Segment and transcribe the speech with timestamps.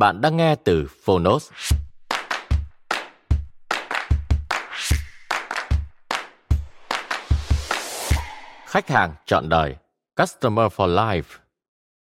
[0.00, 1.52] Bạn đang nghe từ Phonos.
[8.66, 9.76] Khách hàng chọn đời,
[10.16, 11.22] Customer for Life.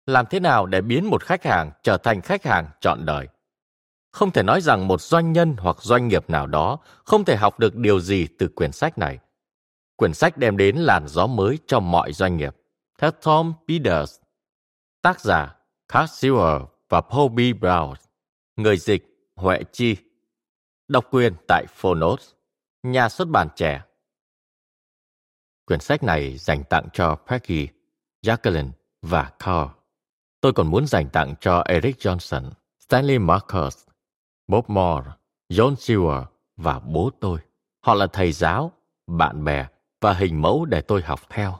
[0.07, 3.29] Làm thế nào để biến một khách hàng trở thành khách hàng chọn đời?
[4.11, 7.59] Không thể nói rằng một doanh nhân hoặc doanh nghiệp nào đó không thể học
[7.59, 9.19] được điều gì từ quyển sách này.
[9.97, 12.57] Quyển sách đem đến làn gió mới cho mọi doanh nghiệp.
[12.99, 14.21] Theo Tom Peters,
[15.03, 15.55] tác giả
[15.89, 17.39] Carl Sewell và Paul B.
[17.39, 17.95] Brown.
[18.57, 19.97] Người dịch Huệ Chi.
[20.89, 22.31] Độc quyền tại Phonos.
[22.83, 23.83] Nhà xuất bản trẻ.
[25.67, 27.69] Quyển sách này dành tặng cho Peggy,
[28.23, 28.71] Jacqueline
[29.03, 29.71] và Carl.
[30.41, 33.87] Tôi còn muốn dành tặng cho Eric Johnson, Stanley Marcus,
[34.49, 35.11] Bob Moore,
[35.49, 36.25] John Seward
[36.57, 37.39] và bố tôi.
[37.81, 38.73] Họ là thầy giáo,
[39.07, 39.67] bạn bè
[40.01, 41.59] và hình mẫu để tôi học theo.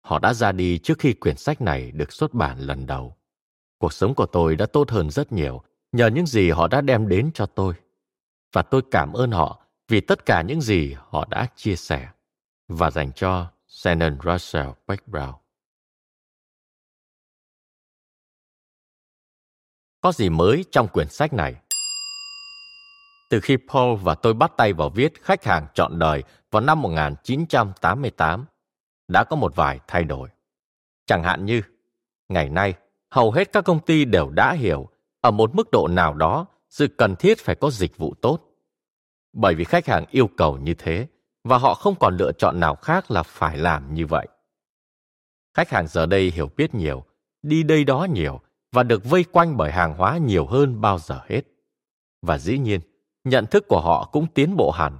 [0.00, 3.16] Họ đã ra đi trước khi quyển sách này được xuất bản lần đầu.
[3.82, 5.62] Cuộc sống của tôi đã tốt hơn rất nhiều
[5.92, 7.74] nhờ những gì họ đã đem đến cho tôi.
[8.52, 12.08] Và tôi cảm ơn họ vì tất cả những gì họ đã chia sẻ
[12.68, 15.32] và dành cho Shannon Russell Beck Brown.
[20.00, 21.54] Có gì mới trong quyển sách này?
[23.30, 26.82] Từ khi Paul và tôi bắt tay vào viết Khách hàng chọn đời vào năm
[26.82, 28.44] 1988,
[29.08, 30.28] đã có một vài thay đổi.
[31.06, 31.62] Chẳng hạn như,
[32.28, 32.74] ngày nay,
[33.12, 34.88] hầu hết các công ty đều đã hiểu
[35.20, 38.38] ở một mức độ nào đó sự cần thiết phải có dịch vụ tốt.
[39.32, 41.06] Bởi vì khách hàng yêu cầu như thế
[41.44, 44.28] và họ không còn lựa chọn nào khác là phải làm như vậy.
[45.54, 47.04] Khách hàng giờ đây hiểu biết nhiều,
[47.42, 48.40] đi đây đó nhiều
[48.72, 51.42] và được vây quanh bởi hàng hóa nhiều hơn bao giờ hết.
[52.22, 52.80] Và dĩ nhiên,
[53.24, 54.98] nhận thức của họ cũng tiến bộ hẳn.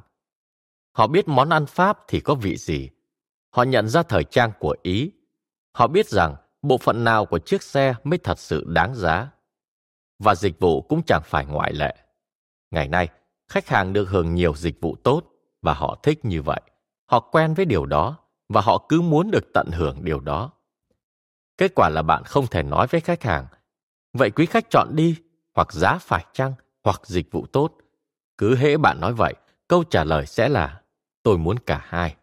[0.93, 2.91] Họ biết món ăn Pháp thì có vị gì.
[3.51, 5.13] Họ nhận ra thời trang của Ý.
[5.73, 9.31] Họ biết rằng bộ phận nào của chiếc xe mới thật sự đáng giá.
[10.19, 11.97] Và dịch vụ cũng chẳng phải ngoại lệ.
[12.71, 13.09] Ngày nay,
[13.49, 15.23] khách hàng được hưởng nhiều dịch vụ tốt
[15.63, 16.61] và họ thích như vậy.
[17.07, 18.19] Họ quen với điều đó
[18.49, 20.51] và họ cứ muốn được tận hưởng điều đó.
[21.59, 23.47] Kết quả là bạn không thể nói với khách hàng,
[24.13, 25.17] vậy quý khách chọn đi,
[25.55, 27.73] hoặc giá phải chăng, hoặc dịch vụ tốt.
[28.39, 29.35] Cứ hễ bạn nói vậy,
[29.69, 30.81] câu trả lời sẽ là
[31.23, 32.17] tôi muốn cả hai.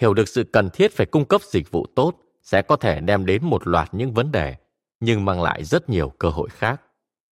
[0.00, 2.14] Hiểu được sự cần thiết phải cung cấp dịch vụ tốt
[2.50, 4.56] sẽ có thể đem đến một loạt những vấn đề,
[5.00, 6.82] nhưng mang lại rất nhiều cơ hội khác.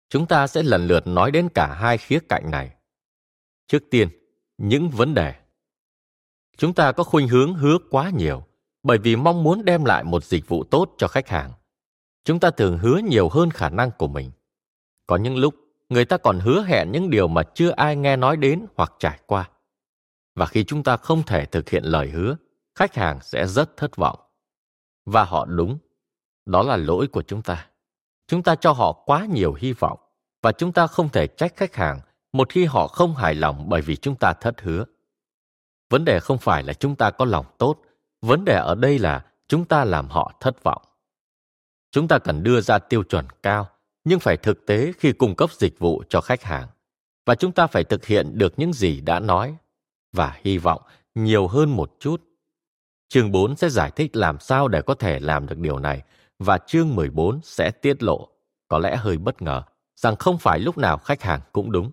[0.09, 2.71] Chúng ta sẽ lần lượt nói đến cả hai khía cạnh này.
[3.67, 4.09] Trước tiên,
[4.59, 5.35] những vấn đề.
[6.57, 8.43] Chúng ta có khuynh hướng hứa quá nhiều,
[8.83, 11.53] bởi vì mong muốn đem lại một dịch vụ tốt cho khách hàng.
[12.25, 14.31] Chúng ta thường hứa nhiều hơn khả năng của mình.
[15.07, 15.55] Có những lúc,
[15.89, 19.21] người ta còn hứa hẹn những điều mà chưa ai nghe nói đến hoặc trải
[19.27, 19.51] qua.
[20.35, 22.37] Và khi chúng ta không thể thực hiện lời hứa,
[22.75, 24.30] khách hàng sẽ rất thất vọng
[25.07, 25.79] và họ đúng.
[26.47, 27.67] Đó là lỗi của chúng ta.
[28.27, 29.99] Chúng ta cho họ quá nhiều hy vọng
[30.43, 32.01] và chúng ta không thể trách khách hàng
[32.33, 34.85] một khi họ không hài lòng bởi vì chúng ta thất hứa.
[35.91, 37.77] Vấn đề không phải là chúng ta có lòng tốt,
[38.23, 40.83] vấn đề ở đây là chúng ta làm họ thất vọng.
[41.91, 43.69] Chúng ta cần đưa ra tiêu chuẩn cao,
[44.05, 46.69] nhưng phải thực tế khi cung cấp dịch vụ cho khách hàng.
[47.27, 49.57] Và chúng ta phải thực hiện được những gì đã nói
[50.13, 50.83] và hy vọng
[51.15, 52.23] nhiều hơn một chút
[53.13, 56.03] Chương 4 sẽ giải thích làm sao để có thể làm được điều này
[56.39, 58.29] và chương 14 sẽ tiết lộ,
[58.69, 59.63] có lẽ hơi bất ngờ,
[59.97, 61.91] rằng không phải lúc nào khách hàng cũng đúng.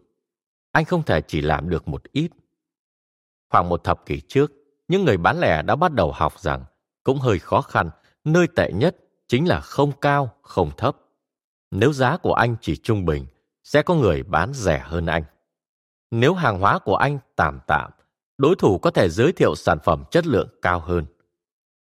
[0.71, 2.31] Anh không thể chỉ làm được một ít.
[3.49, 4.51] Khoảng một thập kỷ trước,
[4.87, 6.65] những người bán lẻ đã bắt đầu học rằng
[7.03, 7.89] cũng hơi khó khăn,
[8.23, 8.95] nơi tệ nhất
[9.27, 10.97] chính là không cao, không thấp.
[11.71, 13.25] Nếu giá của anh chỉ trung bình,
[13.63, 15.23] sẽ có người bán rẻ hơn anh.
[16.11, 17.91] Nếu hàng hóa của anh tạm tạm,
[18.37, 21.05] đối thủ có thể giới thiệu sản phẩm chất lượng cao hơn.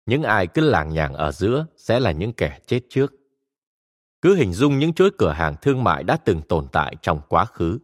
[0.07, 3.15] Những ai cứ làng nhàng ở giữa sẽ là những kẻ chết trước.
[4.23, 7.45] Cứ hình dung những chuỗi cửa hàng thương mại đã từng tồn tại trong quá
[7.45, 7.79] khứ.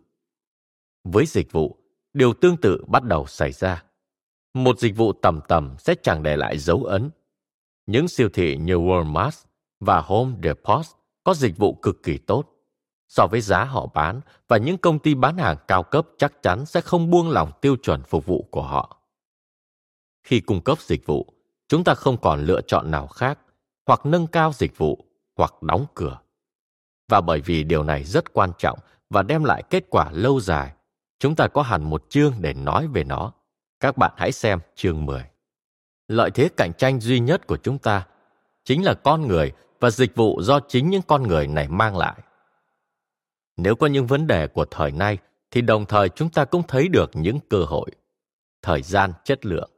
[1.04, 1.76] Với dịch vụ,
[2.12, 3.84] điều tương tự bắt đầu xảy ra.
[4.54, 7.10] Một dịch vụ tầm tầm sẽ chẳng để lại dấu ấn.
[7.86, 9.44] Những siêu thị như Walmart
[9.80, 10.86] và Home Depot
[11.24, 12.55] có dịch vụ cực kỳ tốt.
[13.08, 16.66] So với giá họ bán và những công ty bán hàng cao cấp chắc chắn
[16.66, 18.96] sẽ không buông lỏng tiêu chuẩn phục vụ của họ.
[20.22, 21.32] Khi cung cấp dịch vụ,
[21.68, 23.38] chúng ta không còn lựa chọn nào khác,
[23.86, 25.04] hoặc nâng cao dịch vụ,
[25.36, 26.18] hoặc đóng cửa.
[27.08, 28.78] Và bởi vì điều này rất quan trọng
[29.10, 30.72] và đem lại kết quả lâu dài,
[31.18, 33.32] chúng ta có hẳn một chương để nói về nó.
[33.80, 35.24] Các bạn hãy xem chương 10.
[36.08, 38.06] Lợi thế cạnh tranh duy nhất của chúng ta
[38.64, 42.14] chính là con người và dịch vụ do chính những con người này mang lại.
[43.56, 45.18] Nếu có những vấn đề của thời nay
[45.50, 47.90] thì đồng thời chúng ta cũng thấy được những cơ hội.
[48.62, 49.70] Thời gian chất lượng.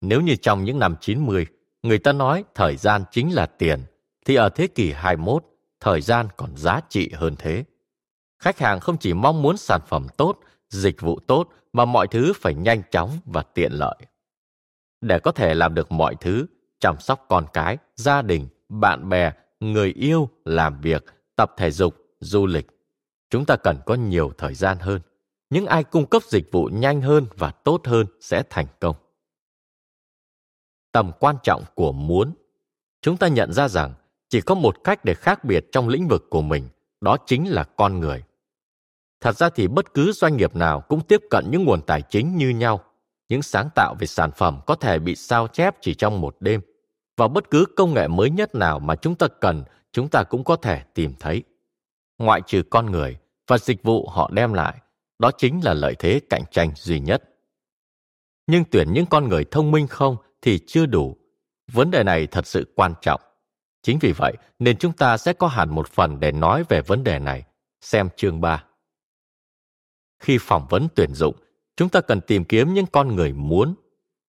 [0.00, 1.46] Nếu như trong những năm 90,
[1.82, 3.82] người ta nói thời gian chính là tiền,
[4.24, 5.44] thì ở thế kỷ 21,
[5.80, 7.64] thời gian còn giá trị hơn thế.
[8.38, 12.32] Khách hàng không chỉ mong muốn sản phẩm tốt, dịch vụ tốt mà mọi thứ
[12.36, 13.96] phải nhanh chóng và tiện lợi.
[15.00, 16.46] Để có thể làm được mọi thứ,
[16.80, 21.04] chăm sóc con cái, gia đình, bạn bè, người yêu, làm việc,
[21.36, 22.66] tập thể dục, du lịch,
[23.30, 25.00] chúng ta cần có nhiều thời gian hơn.
[25.50, 28.96] Những ai cung cấp dịch vụ nhanh hơn và tốt hơn sẽ thành công.
[30.92, 32.34] Tầm quan trọng của muốn.
[33.02, 33.94] Chúng ta nhận ra rằng
[34.28, 36.68] chỉ có một cách để khác biệt trong lĩnh vực của mình,
[37.00, 38.22] đó chính là con người.
[39.20, 42.36] Thật ra thì bất cứ doanh nghiệp nào cũng tiếp cận những nguồn tài chính
[42.36, 42.84] như nhau.
[43.28, 46.60] Những sáng tạo về sản phẩm có thể bị sao chép chỉ trong một đêm.
[47.16, 50.44] Và bất cứ công nghệ mới nhất nào mà chúng ta cần, chúng ta cũng
[50.44, 51.42] có thể tìm thấy.
[52.18, 53.16] Ngoại trừ con người
[53.46, 54.78] và dịch vụ họ đem lại,
[55.18, 57.22] đó chính là lợi thế cạnh tranh duy nhất.
[58.46, 61.16] Nhưng tuyển những con người thông minh không thì chưa đủ.
[61.72, 63.20] Vấn đề này thật sự quan trọng.
[63.82, 67.04] Chính vì vậy nên chúng ta sẽ có hẳn một phần để nói về vấn
[67.04, 67.44] đề này.
[67.80, 68.64] Xem chương 3.
[70.18, 71.36] Khi phỏng vấn tuyển dụng,
[71.76, 73.74] chúng ta cần tìm kiếm những con người muốn.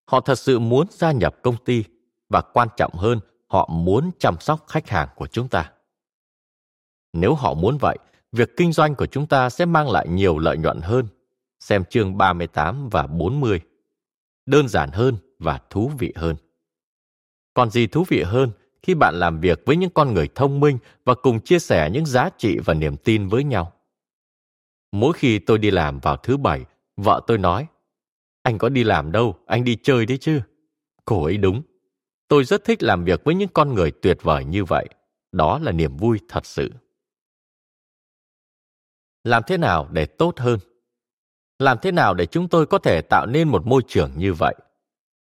[0.06, 1.84] Họ thật sự muốn gia nhập công ty
[2.30, 5.72] và quan trọng hơn, họ muốn chăm sóc khách hàng của chúng ta.
[7.14, 7.98] Nếu họ muốn vậy,
[8.32, 11.08] việc kinh doanh của chúng ta sẽ mang lại nhiều lợi nhuận hơn.
[11.60, 13.62] Xem chương 38 và 40.
[14.46, 16.36] Đơn giản hơn và thú vị hơn.
[17.54, 18.52] Còn gì thú vị hơn
[18.84, 22.06] khi bạn làm việc với những con người thông minh và cùng chia sẻ những
[22.06, 23.74] giá trị và niềm tin với nhau?
[24.92, 26.66] Mỗi khi tôi đi làm vào thứ bảy,
[26.98, 27.68] vợ tôi nói,
[28.44, 30.42] anh có đi làm đâu, anh đi chơi đấy chứ.
[31.06, 31.62] Cô ấy đúng.
[32.28, 34.88] Tôi rất thích làm việc với những con người tuyệt vời như vậy.
[35.32, 36.72] Đó là niềm vui thật sự.
[39.24, 40.60] Làm thế nào để tốt hơn?
[41.60, 44.56] Làm thế nào để chúng tôi có thể tạo nên một môi trường như vậy?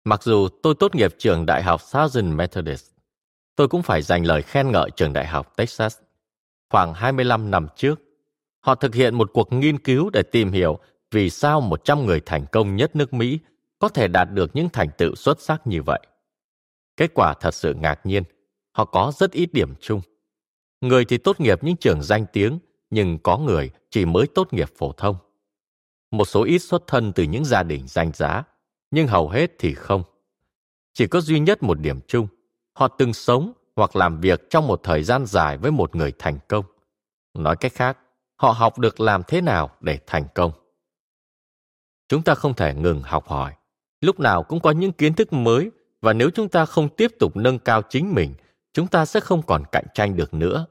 [0.04, 2.90] Mặc dù tôi tốt nghiệp trường đại học Southern Methodist,
[3.56, 5.98] tôi cũng phải dành lời khen ngợi trường đại học Texas.
[6.70, 8.00] Khoảng 25 năm trước,
[8.60, 10.78] Họ thực hiện một cuộc nghiên cứu để tìm hiểu
[11.10, 13.38] vì sao 100 người thành công nhất nước Mỹ
[13.78, 16.00] có thể đạt được những thành tựu xuất sắc như vậy.
[16.96, 18.22] Kết quả thật sự ngạc nhiên,
[18.72, 20.00] họ có rất ít điểm chung.
[20.80, 22.58] Người thì tốt nghiệp những trường danh tiếng,
[22.90, 25.16] nhưng có người chỉ mới tốt nghiệp phổ thông.
[26.10, 28.42] Một số ít xuất thân từ những gia đình danh giá,
[28.90, 30.02] nhưng hầu hết thì không.
[30.94, 32.28] Chỉ có duy nhất một điểm chung,
[32.74, 36.38] họ từng sống hoặc làm việc trong một thời gian dài với một người thành
[36.48, 36.64] công.
[37.34, 37.98] Nói cách khác,
[38.36, 40.52] họ học được làm thế nào để thành công
[42.08, 43.54] chúng ta không thể ngừng học hỏi
[44.00, 47.36] lúc nào cũng có những kiến thức mới và nếu chúng ta không tiếp tục
[47.36, 48.34] nâng cao chính mình
[48.72, 50.66] chúng ta sẽ không còn cạnh tranh được nữa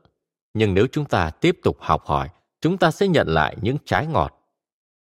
[0.53, 2.29] nhưng nếu chúng ta tiếp tục học hỏi
[2.61, 4.33] chúng ta sẽ nhận lại những trái ngọt.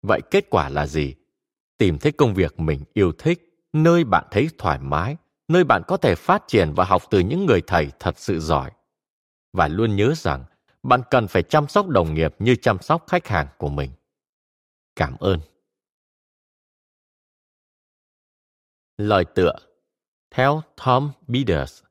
[0.01, 1.15] Vậy kết quả là gì?
[1.77, 5.17] Tìm thấy công việc mình yêu thích nơi bạn thấy thoải mái
[5.47, 8.71] nơi bạn có thể phát triển và học từ những người thầy thật sự giỏi.
[9.53, 10.45] Và luôn nhớ rằng
[10.83, 13.91] bạn cần phải chăm sóc đồng nghiệp như chăm sóc khách hàng của mình.
[14.95, 15.39] Cảm ơn.
[18.97, 19.55] Lời tựa.
[20.31, 21.83] Theo Tom Bieders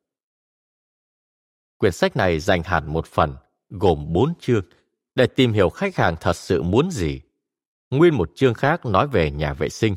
[1.78, 3.36] Quyển sách này dành hẳn một phần,
[3.70, 4.64] gồm bốn chương,
[5.18, 7.20] để tìm hiểu khách hàng thật sự muốn gì.
[7.90, 9.96] Nguyên một chương khác nói về nhà vệ sinh,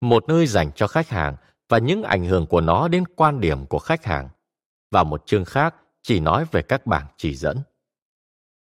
[0.00, 1.36] một nơi dành cho khách hàng
[1.68, 4.28] và những ảnh hưởng của nó đến quan điểm của khách hàng.
[4.90, 7.58] Và một chương khác chỉ nói về các bảng chỉ dẫn.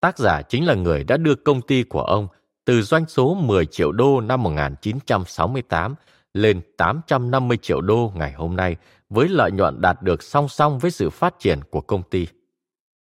[0.00, 2.28] Tác giả chính là người đã đưa công ty của ông
[2.64, 5.94] từ doanh số 10 triệu đô năm 1968
[6.34, 8.76] lên 850 triệu đô ngày hôm nay
[9.08, 12.26] với lợi nhuận đạt được song song với sự phát triển của công ty.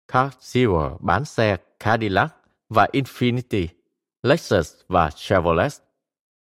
[0.07, 2.36] Carl Zero bán xe Cadillac
[2.69, 3.67] và Infinity,
[4.23, 5.71] Lexus và Chevrolet.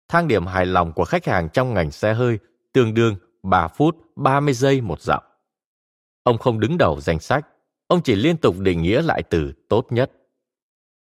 [0.07, 2.39] thang điểm hài lòng của khách hàng trong ngành xe hơi
[2.73, 5.23] tương đương 3 phút 30 giây một dặm.
[6.23, 7.47] Ông không đứng đầu danh sách,
[7.87, 10.11] ông chỉ liên tục định nghĩa lại từ tốt nhất.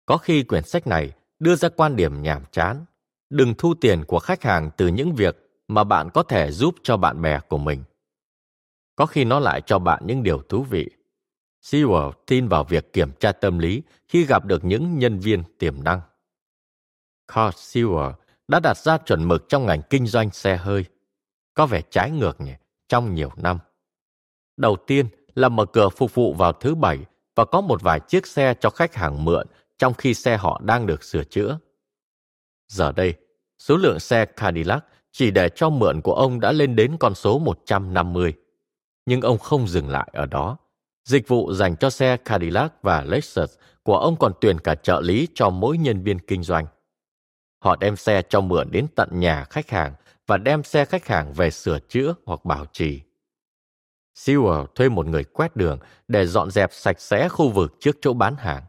[0.06, 2.84] Có khi quyển sách này đưa ra quan điểm nhàm chán,
[3.30, 5.36] đừng thu tiền của khách hàng từ những việc
[5.68, 7.84] mà bạn có thể giúp cho bạn bè của mình.
[8.96, 10.90] Có khi nó lại cho bạn những điều thú vị.
[11.64, 15.84] Sewell tin vào việc kiểm tra tâm lý khi gặp được những nhân viên tiềm
[15.84, 16.00] năng.
[17.28, 18.12] Carl Sewell
[18.48, 20.84] đã đặt ra chuẩn mực trong ngành kinh doanh xe hơi.
[21.54, 22.52] Có vẻ trái ngược nhỉ,
[22.88, 23.58] trong nhiều năm.
[24.56, 26.98] Đầu tiên là mở cửa phục vụ vào thứ bảy
[27.34, 29.46] và có một vài chiếc xe cho khách hàng mượn
[29.78, 31.58] trong khi xe họ đang được sửa chữa.
[32.68, 33.14] Giờ đây,
[33.58, 37.38] số lượng xe Cadillac chỉ để cho mượn của ông đã lên đến con số
[37.38, 38.34] 150.
[39.06, 40.56] Nhưng ông không dừng lại ở đó.
[41.04, 45.28] Dịch vụ dành cho xe Cadillac và Lexus của ông còn tuyển cả trợ lý
[45.34, 46.66] cho mỗi nhân viên kinh doanh.
[47.64, 49.94] Họ đem xe cho mượn đến tận nhà khách hàng
[50.26, 53.00] và đem xe khách hàng về sửa chữa hoặc bảo trì.
[54.16, 58.12] Sewell thuê một người quét đường để dọn dẹp sạch sẽ khu vực trước chỗ
[58.12, 58.62] bán hàng,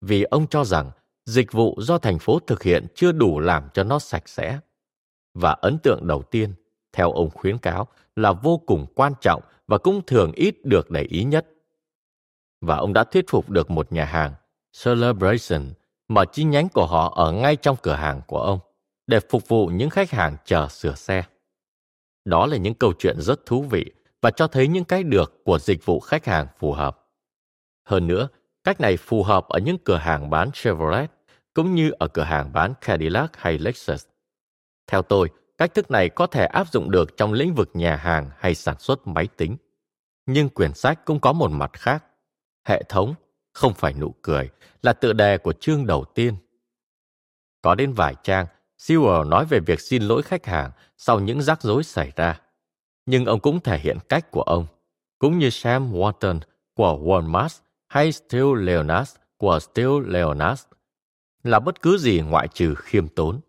[0.00, 0.90] vì ông cho rằng
[1.26, 4.58] dịch vụ do thành phố thực hiện chưa đủ làm cho nó sạch sẽ.
[5.34, 6.54] Và ấn tượng đầu tiên,
[6.92, 11.02] theo ông khuyến cáo, là vô cùng quan trọng và cũng thường ít được để
[11.02, 11.46] ý nhất.
[12.60, 14.34] Và ông đã thuyết phục được một nhà hàng,
[14.84, 15.72] Celebration,
[16.08, 18.58] mở chi nhánh của họ ở ngay trong cửa hàng của ông
[19.06, 21.24] để phục vụ những khách hàng chờ sửa xe.
[22.24, 25.58] Đó là những câu chuyện rất thú vị và cho thấy những cái được của
[25.58, 27.06] dịch vụ khách hàng phù hợp.
[27.84, 28.28] Hơn nữa,
[28.64, 31.10] cách này phù hợp ở những cửa hàng bán Chevrolet
[31.54, 34.06] cũng như ở cửa hàng bán Cadillac hay Lexus.
[34.86, 38.30] Theo tôi, cách thức này có thể áp dụng được trong lĩnh vực nhà hàng
[38.38, 39.56] hay sản xuất máy tính.
[40.26, 42.04] Nhưng quyển sách cũng có một mặt khác.
[42.64, 43.14] Hệ thống,
[43.52, 44.50] không phải nụ cười,
[44.82, 46.36] là tựa đề của chương đầu tiên.
[47.62, 48.46] Có đến vài trang,
[48.78, 52.40] Sewell nói về việc xin lỗi khách hàng sau những rắc rối xảy ra.
[53.06, 54.66] Nhưng ông cũng thể hiện cách của ông,
[55.18, 56.40] cũng như Sam Walton
[56.74, 60.62] của Walmart hay Steele Leonard của Steele Leonard,
[61.42, 63.40] là bất cứ gì ngoại trừ khiêm tốn.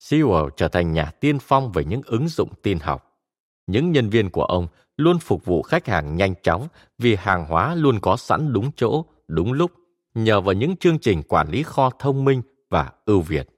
[0.00, 3.20] Sewell trở thành nhà tiên phong về những ứng dụng tin học.
[3.66, 4.66] Những nhân viên của ông
[5.00, 9.04] luôn phục vụ khách hàng nhanh chóng vì hàng hóa luôn có sẵn đúng chỗ,
[9.28, 9.70] đúng lúc,
[10.14, 13.48] nhờ vào những chương trình quản lý kho thông minh và ưu việt.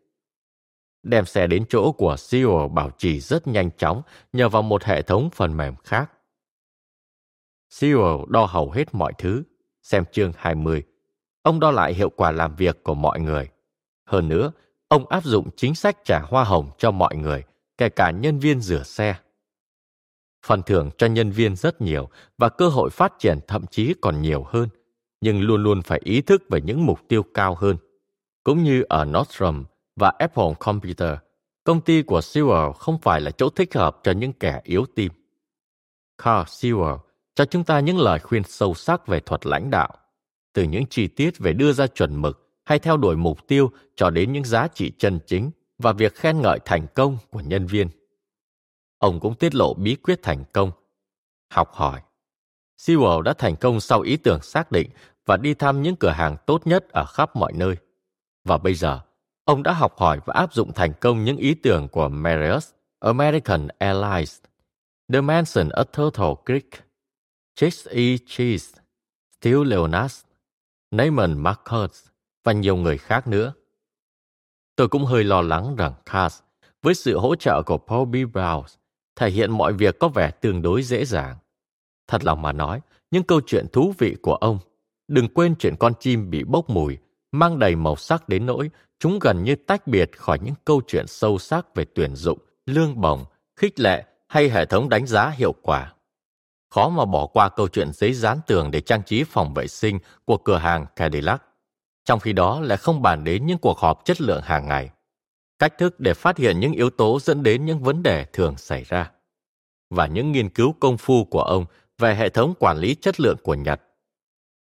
[1.03, 5.03] Đem xe đến chỗ của CEO bảo trì rất nhanh chóng nhờ vào một hệ
[5.03, 6.11] thống phần mềm khác.
[7.81, 9.43] CEO đo hầu hết mọi thứ,
[9.83, 10.83] xem chương 20.
[11.43, 13.49] Ông đo lại hiệu quả làm việc của mọi người.
[14.07, 14.53] Hơn nữa,
[14.89, 17.45] ông áp dụng chính sách trả hoa hồng cho mọi người,
[17.79, 19.15] kể cả nhân viên rửa xe.
[20.47, 22.09] Phần thưởng cho nhân viên rất nhiều
[22.39, 24.69] và cơ hội phát triển thậm chí còn nhiều hơn,
[25.21, 27.77] nhưng luôn luôn phải ý thức về những mục tiêu cao hơn.
[28.45, 29.65] Cũng như ở Nordstrom
[29.97, 31.15] và Apple Computer,
[31.65, 35.13] công ty của Sewell không phải là chỗ thích hợp cho những kẻ yếu tim.
[36.19, 36.99] Carl Sewell
[37.35, 39.97] cho chúng ta những lời khuyên sâu sắc về thuật lãnh đạo,
[40.53, 44.11] từ những chi tiết về đưa ra chuẩn mực hay theo đuổi mục tiêu cho
[44.11, 47.89] đến những giá trị chân chính và việc khen ngợi thành công của nhân viên.
[49.03, 50.71] Ông cũng tiết lộ bí quyết thành công.
[51.51, 52.01] Học hỏi.
[52.79, 54.91] Sewell đã thành công sau ý tưởng xác định
[55.27, 57.77] và đi thăm những cửa hàng tốt nhất ở khắp mọi nơi.
[58.45, 59.01] Và bây giờ,
[59.45, 62.65] ông đã học hỏi và áp dụng thành công những ý tưởng của Marriott,
[63.01, 64.41] American Airlines,
[65.13, 66.71] The Mansion at Turtle Creek,
[67.55, 68.17] Chase E.
[68.27, 68.81] Cheese,
[69.41, 70.25] Steele Leonas,
[70.91, 72.07] Neyman Marcus
[72.45, 73.53] và nhiều người khác nữa.
[74.77, 76.43] Tôi cũng hơi lo lắng rằng Cass,
[76.83, 78.15] với sự hỗ trợ của Paul B.
[78.15, 78.63] Brown,
[79.17, 81.37] thể hiện mọi việc có vẻ tương đối dễ dàng.
[82.09, 84.59] Thật lòng mà nói, những câu chuyện thú vị của ông,
[85.09, 86.99] đừng quên chuyện con chim bị bốc mùi,
[87.33, 91.07] mang đầy màu sắc đến nỗi chúng gần như tách biệt khỏi những câu chuyện
[91.07, 93.25] sâu sắc về tuyển dụng, lương bổng,
[93.57, 95.93] khích lệ hay hệ thống đánh giá hiệu quả.
[96.71, 99.99] Khó mà bỏ qua câu chuyện giấy dán tường để trang trí phòng vệ sinh
[100.25, 101.43] của cửa hàng Cadillac.
[102.05, 104.91] Trong khi đó lại không bàn đến những cuộc họp chất lượng hàng ngày
[105.63, 108.85] cách thức để phát hiện những yếu tố dẫn đến những vấn đề thường xảy
[108.85, 109.11] ra
[109.91, 111.65] và những nghiên cứu công phu của ông
[111.99, 113.83] về hệ thống quản lý chất lượng của Nhật.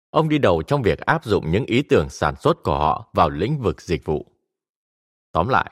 [0.09, 3.29] Ông đi đầu trong việc áp dụng những ý tưởng sản xuất của họ vào
[3.29, 4.25] lĩnh vực dịch vụ.
[5.31, 5.71] Tóm lại,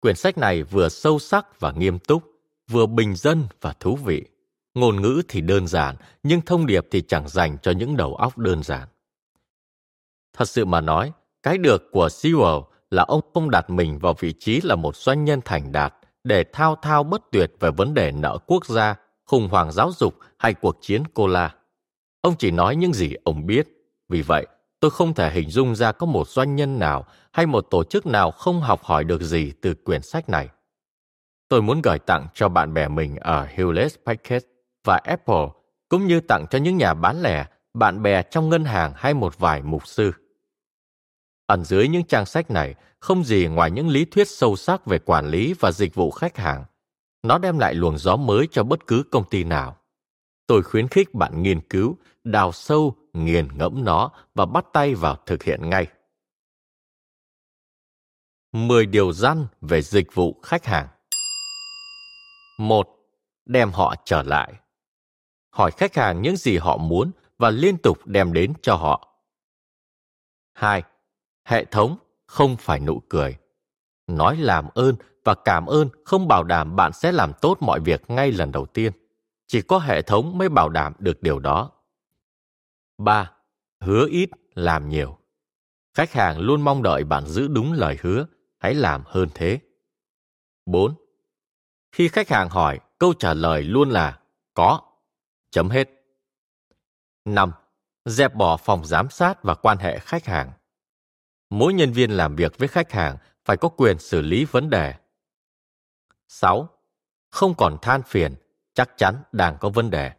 [0.00, 2.22] quyển sách này vừa sâu sắc và nghiêm túc,
[2.70, 4.24] vừa bình dân và thú vị.
[4.74, 8.38] Ngôn ngữ thì đơn giản, nhưng thông điệp thì chẳng dành cho những đầu óc
[8.38, 8.88] đơn giản.
[10.32, 11.12] Thật sự mà nói,
[11.42, 15.24] cái được của Sewell là ông không đặt mình vào vị trí là một doanh
[15.24, 15.94] nhân thành đạt
[16.24, 18.94] để thao thao bất tuyệt về vấn đề nợ quốc gia,
[19.26, 21.54] khủng hoảng giáo dục hay cuộc chiến cola.
[22.22, 23.68] Ông chỉ nói những gì ông biết.
[24.08, 24.46] Vì vậy,
[24.80, 28.06] tôi không thể hình dung ra có một doanh nhân nào hay một tổ chức
[28.06, 30.48] nào không học hỏi được gì từ quyển sách này.
[31.48, 34.46] Tôi muốn gửi tặng cho bạn bè mình ở Hewlett Packard
[34.84, 35.46] và Apple,
[35.88, 39.38] cũng như tặng cho những nhà bán lẻ, bạn bè trong ngân hàng hay một
[39.38, 40.12] vài mục sư.
[41.50, 44.98] Ẩn dưới những trang sách này không gì ngoài những lý thuyết sâu sắc về
[44.98, 46.64] quản lý và dịch vụ khách hàng.
[47.22, 49.76] Nó đem lại luồng gió mới cho bất cứ công ty nào.
[50.46, 55.16] Tôi khuyến khích bạn nghiên cứu, đào sâu, nghiền ngẫm nó và bắt tay vào
[55.26, 55.86] thực hiện ngay.
[58.52, 60.88] 10 điều răn về dịch vụ khách hàng.
[62.58, 62.88] 1.
[63.46, 64.52] Đem họ trở lại.
[65.50, 69.14] Hỏi khách hàng những gì họ muốn và liên tục đem đến cho họ.
[70.54, 70.82] 2.
[71.50, 73.36] Hệ thống không phải nụ cười.
[74.06, 78.10] Nói làm ơn và cảm ơn không bảo đảm bạn sẽ làm tốt mọi việc
[78.10, 78.92] ngay lần đầu tiên.
[79.46, 81.70] Chỉ có hệ thống mới bảo đảm được điều đó.
[82.98, 83.32] 3.
[83.80, 85.18] Hứa ít, làm nhiều.
[85.94, 88.26] Khách hàng luôn mong đợi bạn giữ đúng lời hứa,
[88.58, 89.60] hãy làm hơn thế.
[90.66, 90.94] 4.
[91.92, 94.18] Khi khách hàng hỏi, câu trả lời luôn là
[94.54, 94.80] có.
[95.50, 95.88] Chấm hết.
[97.24, 97.52] 5.
[98.04, 100.52] Dẹp bỏ phòng giám sát và quan hệ khách hàng.
[101.50, 104.94] Mỗi nhân viên làm việc với khách hàng phải có quyền xử lý vấn đề.
[106.28, 106.68] 6.
[107.30, 108.34] Không còn than phiền,
[108.74, 110.12] chắc chắn đang có vấn đề.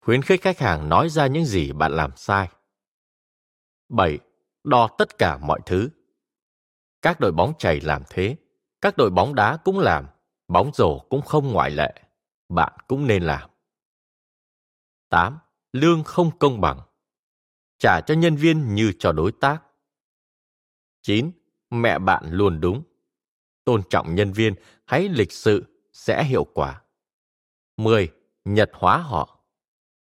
[0.00, 2.48] Khuyến khích khách hàng nói ra những gì bạn làm sai.
[3.88, 4.18] 7.
[4.64, 5.88] Đo tất cả mọi thứ.
[7.02, 8.36] Các đội bóng chày làm thế,
[8.80, 10.06] các đội bóng đá cũng làm,
[10.48, 11.94] bóng rổ cũng không ngoại lệ.
[12.48, 13.50] Bạn cũng nên làm.
[15.08, 15.38] 8.
[15.72, 16.80] Lương không công bằng.
[17.78, 19.62] Trả cho nhân viên như cho đối tác.
[21.02, 21.30] 9.
[21.70, 22.82] Mẹ bạn luôn đúng.
[23.64, 26.82] Tôn trọng nhân viên, hãy lịch sự, sẽ hiệu quả.
[27.76, 28.08] 10.
[28.44, 29.38] Nhật hóa họ.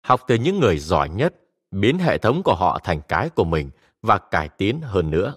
[0.02, 1.34] Học từ những người giỏi nhất,
[1.70, 3.70] biến hệ thống của họ thành cái của mình
[4.02, 5.34] và cải tiến hơn nữa.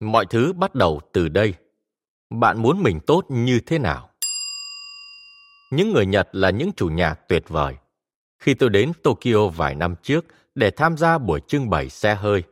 [0.00, 1.54] Mọi thứ bắt đầu từ đây.
[2.30, 4.10] Bạn muốn mình tốt như thế nào?
[5.70, 7.76] Những người Nhật là những chủ nhà tuyệt vời.
[8.38, 12.42] Khi tôi đến Tokyo vài năm trước để tham gia buổi trưng bày xe hơi,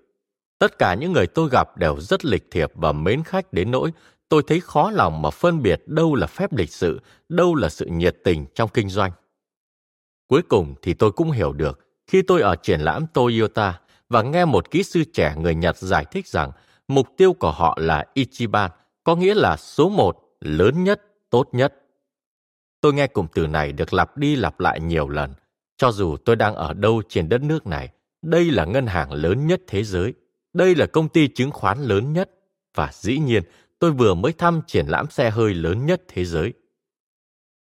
[0.59, 3.93] tất cả những người tôi gặp đều rất lịch thiệp và mến khách đến nỗi
[4.29, 7.87] tôi thấy khó lòng mà phân biệt đâu là phép lịch sự, đâu là sự
[7.87, 9.13] nhiệt tình trong kinh doanh.
[10.27, 14.45] Cuối cùng thì tôi cũng hiểu được khi tôi ở triển lãm Toyota và nghe
[14.45, 16.53] một kỹ sư trẻ người Nhật giải thích rằng
[16.89, 18.71] mục tiêu của họ là Ichiban,
[19.05, 21.75] có nghĩa là số một, lớn nhất, tốt nhất.
[22.81, 25.35] Tôi nghe cụm từ này được lặp đi lặp lại nhiều lần.
[25.81, 27.89] Cho dù tôi đang ở đâu trên đất nước này,
[28.23, 30.15] đây là ngân hàng lớn nhất thế giới.
[30.53, 32.31] Đây là công ty chứng khoán lớn nhất.
[32.75, 33.43] Và dĩ nhiên,
[33.79, 36.53] tôi vừa mới thăm triển lãm xe hơi lớn nhất thế giới.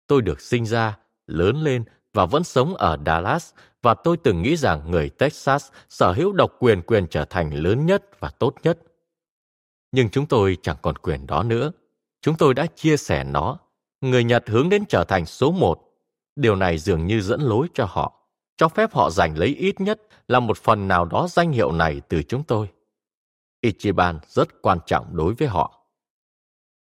[0.07, 3.51] Tôi được sinh ra, lớn lên và vẫn sống ở Dallas
[3.83, 7.87] và tôi từng nghĩ rằng người Texas sở hữu độc quyền quyền trở thành lớn
[7.87, 8.79] nhất và tốt nhất.
[9.93, 11.73] Nhưng chúng tôi chẳng còn quyền đó nữa.
[12.21, 13.59] Chúng tôi đã chia sẻ nó
[14.01, 15.92] người Nhật hướng đến trở thành số một.
[16.37, 18.23] Điều này dường như dẫn lối cho họ,
[18.57, 22.01] cho phép họ giành lấy ít nhất là một phần nào đó danh hiệu này
[22.09, 22.69] từ chúng tôi.
[23.61, 25.87] Ichiban rất quan trọng đối với họ.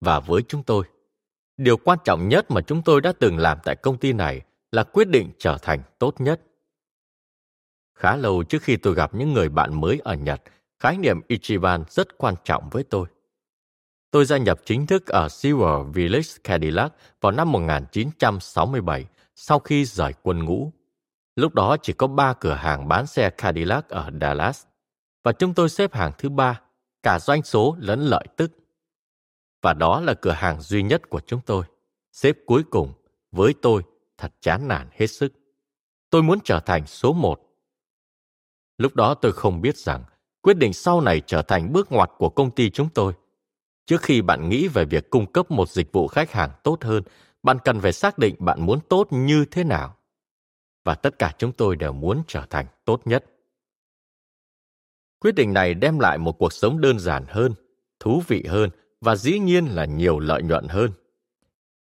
[0.00, 0.84] Và với chúng tôi,
[1.56, 4.40] điều quan trọng nhất mà chúng tôi đã từng làm tại công ty này
[4.72, 6.40] là quyết định trở thành tốt nhất.
[7.94, 10.42] Khá lâu trước khi tôi gặp những người bạn mới ở Nhật,
[10.78, 13.06] khái niệm Ichiban rất quan trọng với tôi.
[14.10, 19.04] Tôi gia nhập chính thức ở Silver Village Cadillac vào năm 1967
[19.40, 20.72] sau khi rời quân ngũ.
[21.36, 24.64] Lúc đó chỉ có ba cửa hàng bán xe Cadillac ở Dallas
[25.24, 26.60] và chúng tôi xếp hàng thứ ba,
[27.02, 28.52] cả doanh số lẫn lợi tức.
[29.62, 31.64] Và đó là cửa hàng duy nhất của chúng tôi.
[32.12, 32.92] Xếp cuối cùng,
[33.32, 33.82] với tôi,
[34.16, 35.32] thật chán nản hết sức.
[36.10, 37.40] Tôi muốn trở thành số một.
[38.78, 40.04] Lúc đó tôi không biết rằng
[40.42, 43.12] quyết định sau này trở thành bước ngoặt của công ty chúng tôi–
[43.88, 47.02] Trước khi bạn nghĩ về việc cung cấp một dịch vụ khách hàng tốt hơn,
[47.48, 49.96] bạn cần phải xác định bạn muốn tốt như thế nào.
[50.84, 53.24] Và tất cả chúng tôi đều muốn trở thành tốt nhất.
[55.20, 57.54] Quyết định này đem lại một cuộc sống đơn giản hơn,
[58.00, 60.90] thú vị hơn và dĩ nhiên là nhiều lợi nhuận hơn.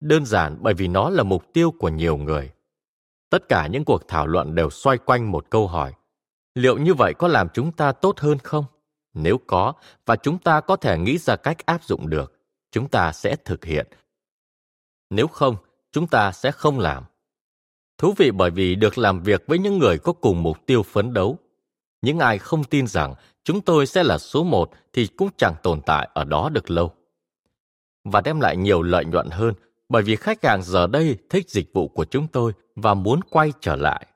[0.01, 2.53] Đơn giản bởi vì nó là mục tiêu của nhiều người.
[3.31, 5.93] Tất cả những cuộc thảo luận đều xoay quanh một câu hỏi.
[6.55, 8.65] Liệu như vậy có làm chúng ta tốt hơn không?
[9.15, 9.73] Nếu có
[10.07, 13.65] và chúng ta có thể nghĩ ra cách áp dụng được, chúng ta sẽ thực
[13.65, 13.87] hiện.
[15.11, 15.57] Nếu không,
[15.93, 17.05] chúng ta sẽ không làm.
[17.99, 21.13] Thú vị bởi vì được làm việc với những người có cùng mục tiêu phấn
[21.13, 21.39] đấu.
[22.03, 23.15] Những ai không tin rằng
[23.45, 26.95] chúng tôi sẽ là số một thì cũng chẳng tồn tại ở đó được lâu.
[28.05, 29.55] Và đem lại nhiều lợi nhuận hơn
[29.89, 33.53] bởi vì khách hàng giờ đây thích dịch vụ của chúng tôi và muốn quay
[33.61, 34.07] trở lại.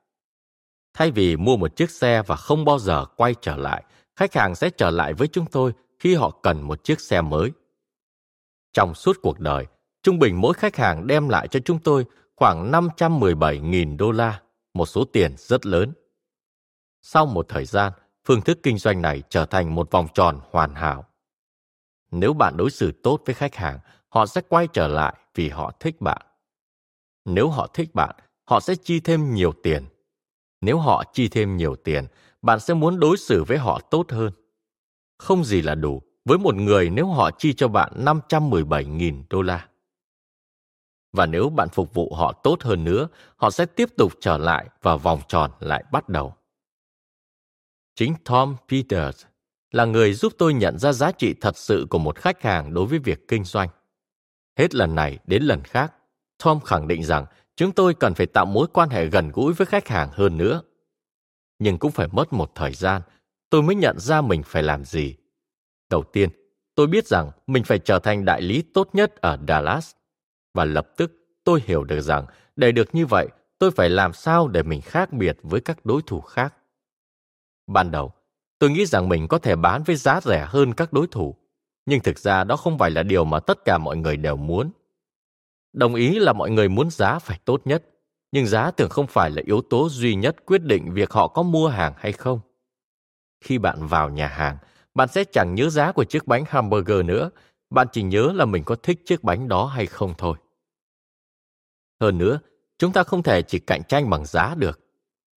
[0.95, 3.85] Thay vì mua một chiếc xe và không bao giờ quay trở lại,
[4.17, 7.51] khách hàng sẽ trở lại với chúng tôi khi họ cần một chiếc xe mới.
[8.73, 9.67] Trong suốt cuộc đời,
[10.03, 12.05] trung bình mỗi khách hàng đem lại cho chúng tôi
[12.37, 14.41] khoảng 517.000 đô la,
[14.75, 15.93] một số tiền rất lớn.
[17.03, 17.93] Sau một thời gian,
[18.25, 21.05] phương thức kinh doanh này trở thành một vòng tròn hoàn hảo.
[22.11, 25.73] Nếu bạn đối xử tốt với khách hàng, họ sẽ quay trở lại vì họ
[25.81, 26.23] thích bạn.
[27.25, 29.87] Nếu họ thích bạn, họ sẽ chi thêm nhiều tiền.
[30.61, 32.07] Nếu họ chi thêm nhiều tiền,
[32.43, 34.33] bạn sẽ muốn đối xử với họ tốt hơn.
[35.19, 39.70] Không gì là đủ với một người nếu họ chi cho bạn 517.000 đô la.
[41.13, 44.69] Và nếu bạn phục vụ họ tốt hơn nữa, họ sẽ tiếp tục trở lại
[44.83, 46.35] và vòng tròn lại bắt đầu.
[47.95, 49.25] Chính Tom Peters
[49.71, 52.87] là người giúp tôi nhận ra giá trị thật sự của một khách hàng đối
[52.87, 53.69] với việc kinh doanh.
[54.59, 55.95] Hết lần này đến lần khác,
[56.45, 59.67] Tom khẳng định rằng chúng tôi cần phải tạo mối quan hệ gần gũi với
[59.67, 60.63] khách hàng hơn nữa.
[61.59, 63.03] Nhưng cũng phải mất một thời gian,
[63.51, 65.17] tôi mới nhận ra mình phải làm gì.
[65.91, 66.31] Đầu tiên,
[66.75, 69.93] tôi biết rằng mình phải trở thành đại lý tốt nhất ở Dallas.
[70.55, 71.13] Và lập tức
[71.45, 75.13] tôi hiểu được rằng để được như vậy, tôi phải làm sao để mình khác
[75.13, 76.55] biệt với các đối thủ khác.
[77.67, 78.13] Ban đầu,
[78.59, 81.37] tôi nghĩ rằng mình có thể bán với giá rẻ hơn các đối thủ,
[81.87, 84.71] nhưng thực ra đó không phải là điều mà tất cả mọi người đều muốn.
[85.73, 87.85] Đồng ý là mọi người muốn giá phải tốt nhất,
[88.33, 91.43] nhưng giá thường không phải là yếu tố duy nhất quyết định việc họ có
[91.43, 92.41] mua hàng hay không.
[93.45, 94.59] Khi bạn vào nhà hàng,
[94.95, 97.31] bạn sẽ chẳng nhớ giá của chiếc bánh hamburger nữa,
[97.71, 100.37] bạn chỉ nhớ là mình có thích chiếc bánh đó hay không thôi.
[102.01, 102.41] Hơn nữa,
[102.79, 104.81] chúng ta không thể chỉ cạnh tranh bằng giá được.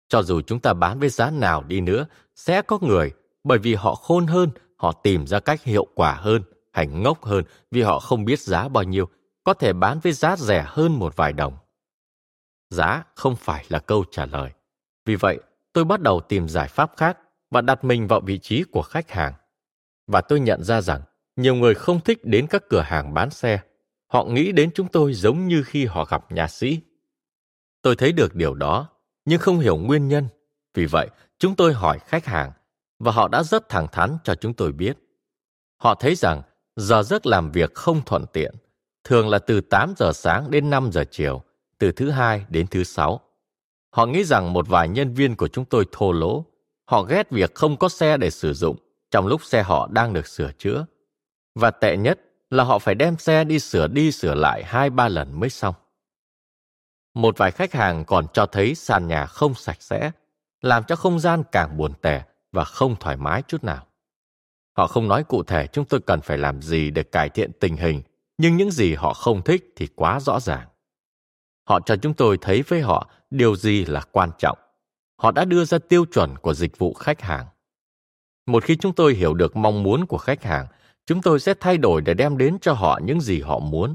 [0.09, 3.13] Cho dù chúng ta bán với giá nào đi nữa, sẽ có người,
[3.45, 6.43] bởi vì họ khôn hơn, họ tìm ra cách hiệu quả hơn,
[6.73, 9.09] hay ngốc hơn vì họ không biết giá bao nhiêu,
[9.45, 11.57] có thể bán với giá rẻ hơn một vài đồng.
[12.71, 14.51] Giá không phải là câu trả lời.
[15.07, 15.41] Vì vậy,
[15.73, 17.19] tôi bắt đầu tìm giải pháp khác
[17.51, 19.35] và đặt mình vào vị trí của khách hàng.
[20.07, 21.03] Và tôi nhận ra rằng
[21.37, 23.61] nhiều người không thích đến các cửa hàng bán xe.
[24.07, 26.81] Họ nghĩ đến chúng tôi giống như khi họ gặp nhà sĩ.
[27.83, 28.89] Tôi thấy được điều đó,
[29.25, 30.29] nhưng không hiểu nguyên nhân.
[30.75, 32.53] Vì vậy, chúng tôi hỏi khách hàng,
[32.99, 34.99] và họ đã rất thẳng thắn cho chúng tôi biết.
[35.77, 36.43] Họ thấy rằng
[36.77, 38.55] giờ giấc làm việc không thuận tiện,
[39.05, 41.43] thường là từ 8 giờ sáng đến 5 giờ chiều,
[41.79, 43.21] từ thứ hai đến thứ sáu.
[43.91, 46.45] Họ nghĩ rằng một vài nhân viên của chúng tôi thô lỗ.
[46.85, 48.77] Họ ghét việc không có xe để sử dụng
[49.11, 50.87] trong lúc xe họ đang được sửa chữa.
[51.55, 55.09] Và tệ nhất là họ phải đem xe đi sửa đi sửa lại hai ba
[55.09, 55.75] lần mới xong.
[57.15, 60.11] Một vài khách hàng còn cho thấy sàn nhà không sạch sẽ,
[60.61, 63.87] làm cho không gian càng buồn tẻ và không thoải mái chút nào.
[64.77, 67.77] Họ không nói cụ thể chúng tôi cần phải làm gì để cải thiện tình
[67.77, 68.03] hình,
[68.39, 70.69] nhưng những gì họ không thích thì quá rõ ràng.
[71.69, 74.59] Họ cho chúng tôi thấy với họ điều gì là quan trọng.
[75.17, 77.47] Họ đã đưa ra tiêu chuẩn của dịch vụ khách hàng.
[78.47, 80.67] Một khi chúng tôi hiểu được mong muốn của khách hàng,
[81.07, 83.95] chúng tôi sẽ thay đổi để đem đến cho họ những gì họ muốn.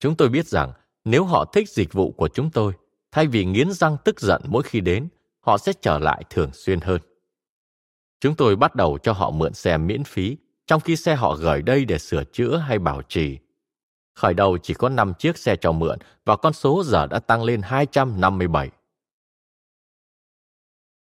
[0.00, 0.72] Chúng tôi biết rằng
[1.04, 2.72] nếu họ thích dịch vụ của chúng tôi,
[3.12, 5.08] thay vì nghiến răng tức giận mỗi khi đến,
[5.40, 7.00] họ sẽ trở lại thường xuyên hơn.
[8.20, 11.62] Chúng tôi bắt đầu cho họ mượn xe miễn phí, trong khi xe họ gửi
[11.62, 13.38] đây để sửa chữa hay bảo trì.
[14.14, 17.42] Khởi đầu chỉ có 5 chiếc xe cho mượn và con số giờ đã tăng
[17.42, 18.70] lên 257.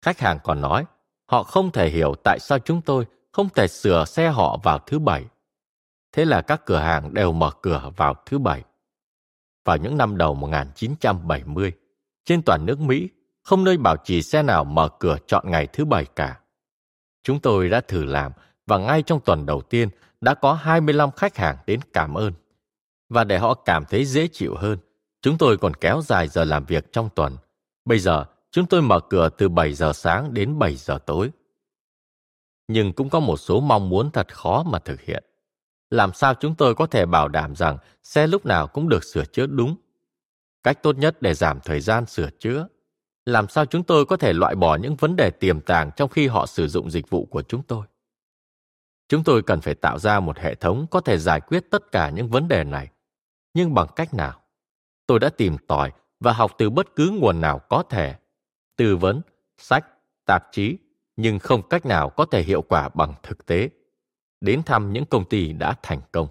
[0.01, 0.85] Khách hàng còn nói,
[1.25, 3.05] họ không thể hiểu tại sao chúng tôi
[3.39, 5.25] không thể sửa xe họ vào thứ bảy.
[6.11, 8.63] Thế là các cửa hàng đều mở cửa vào thứ bảy.
[9.65, 11.71] Vào những năm đầu 1970,
[12.25, 13.09] trên toàn nước Mỹ,
[13.43, 16.39] không nơi bảo trì xe nào mở cửa chọn ngày thứ bảy cả.
[17.23, 18.31] Chúng tôi đã thử làm
[18.67, 19.89] và ngay trong tuần đầu tiên
[20.21, 22.33] đã có 25 khách hàng đến cảm ơn.
[23.09, 24.77] Và để họ cảm thấy dễ chịu hơn,
[25.21, 27.37] chúng tôi còn kéo dài giờ làm việc trong tuần.
[27.85, 31.31] Bây giờ, chúng tôi mở cửa từ 7 giờ sáng đến 7 giờ tối.
[32.69, 35.23] Nhưng cũng có một số mong muốn thật khó mà thực hiện.
[35.89, 39.25] Làm sao chúng tôi có thể bảo đảm rằng xe lúc nào cũng được sửa
[39.25, 39.75] chữa đúng?
[40.63, 42.67] Cách tốt nhất để giảm thời gian sửa chữa.
[43.25, 46.27] Làm sao chúng tôi có thể loại bỏ những vấn đề tiềm tàng trong khi
[46.27, 47.85] họ sử dụng dịch vụ của chúng tôi?
[49.07, 52.09] Chúng tôi cần phải tạo ra một hệ thống có thể giải quyết tất cả
[52.09, 52.87] những vấn đề này.
[53.53, 54.41] Nhưng bằng cách nào?
[55.07, 58.15] Tôi đã tìm tòi và học từ bất cứ nguồn nào có thể.
[58.77, 59.21] Tư vấn,
[59.57, 59.85] sách,
[60.25, 60.77] tạp chí
[61.21, 63.69] nhưng không cách nào có thể hiệu quả bằng thực tế
[64.41, 66.27] đến thăm những công ty đã thành công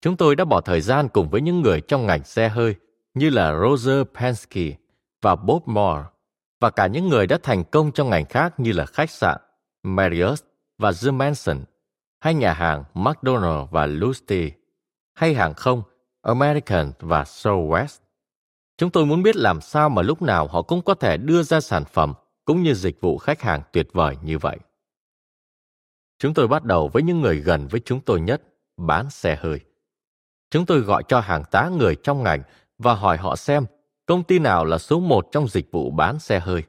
[0.00, 2.74] chúng tôi đã bỏ thời gian cùng với những người trong ngành xe hơi
[3.14, 4.76] như là roger penske
[5.22, 6.02] và Bob Moore
[6.60, 9.36] và cả những người đã thành công trong ngành khác như là khách sạn,
[9.82, 10.44] Marriott
[10.78, 11.64] và The Mansion,
[12.20, 14.52] hay nhà hàng McDonald và Lusty,
[15.14, 15.82] hay hàng không
[16.22, 17.98] American và Southwest.
[18.78, 21.60] Chúng tôi muốn biết làm sao mà lúc nào họ cũng có thể đưa ra
[21.60, 22.14] sản phẩm
[22.46, 24.58] cũng như dịch vụ khách hàng tuyệt vời như vậy.
[26.18, 28.42] Chúng tôi bắt đầu với những người gần với chúng tôi nhất,
[28.76, 29.60] bán xe hơi.
[30.50, 32.42] Chúng tôi gọi cho hàng tá người trong ngành
[32.78, 33.66] và hỏi họ xem
[34.06, 36.62] công ty nào là số một trong dịch vụ bán xe hơi.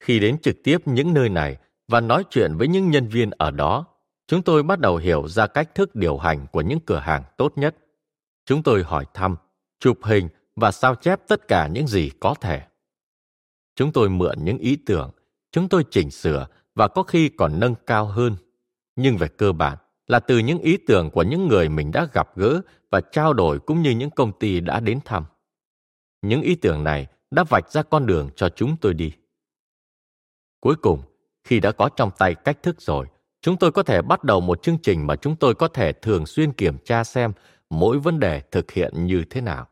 [0.00, 1.56] Khi đến trực tiếp những nơi này
[1.88, 3.86] và nói chuyện với những nhân viên ở đó,
[4.26, 7.52] chúng tôi bắt đầu hiểu ra cách thức điều hành của những cửa hàng tốt
[7.56, 7.76] nhất.
[8.46, 9.36] Chúng tôi hỏi thăm,
[9.80, 12.62] chụp hình và sao chép tất cả những gì có thể.
[13.78, 15.10] Chúng tôi mượn những ý tưởng,
[15.52, 18.36] chúng tôi chỉnh sửa và có khi còn nâng cao hơn.
[18.96, 22.36] Nhưng về cơ bản là từ những ý tưởng của những người mình đã gặp
[22.36, 22.60] gỡ
[22.90, 25.24] và trao đổi cũng như những công ty đã đến thăm.
[26.22, 29.12] Những ý tưởng này đã vạch ra con đường cho chúng tôi đi.
[30.60, 31.02] Cuối cùng,
[31.44, 33.06] khi đã có trong tay cách thức rồi,
[33.40, 36.26] chúng tôi có thể bắt đầu một chương trình mà chúng tôi có thể thường
[36.26, 37.32] xuyên kiểm tra xem
[37.70, 39.68] mỗi vấn đề thực hiện như thế nào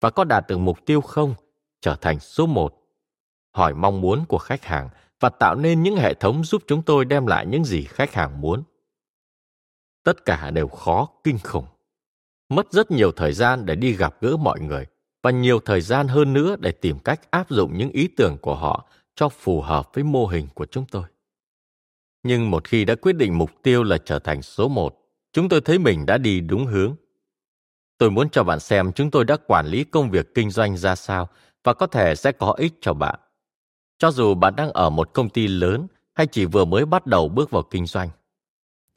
[0.00, 1.34] và có đạt được mục tiêu không
[1.80, 2.74] trở thành số một
[3.58, 4.88] hỏi mong muốn của khách hàng
[5.20, 8.40] và tạo nên những hệ thống giúp chúng tôi đem lại những gì khách hàng
[8.40, 8.62] muốn.
[10.04, 11.66] Tất cả đều khó, kinh khủng.
[12.48, 14.86] Mất rất nhiều thời gian để đi gặp gỡ mọi người
[15.22, 18.54] và nhiều thời gian hơn nữa để tìm cách áp dụng những ý tưởng của
[18.54, 21.04] họ cho phù hợp với mô hình của chúng tôi.
[22.22, 24.98] Nhưng một khi đã quyết định mục tiêu là trở thành số một,
[25.32, 26.96] chúng tôi thấy mình đã đi đúng hướng.
[27.98, 30.94] Tôi muốn cho bạn xem chúng tôi đã quản lý công việc kinh doanh ra
[30.94, 31.28] sao
[31.64, 33.18] và có thể sẽ có ích cho bạn
[33.98, 37.28] cho dù bạn đang ở một công ty lớn hay chỉ vừa mới bắt đầu
[37.28, 38.08] bước vào kinh doanh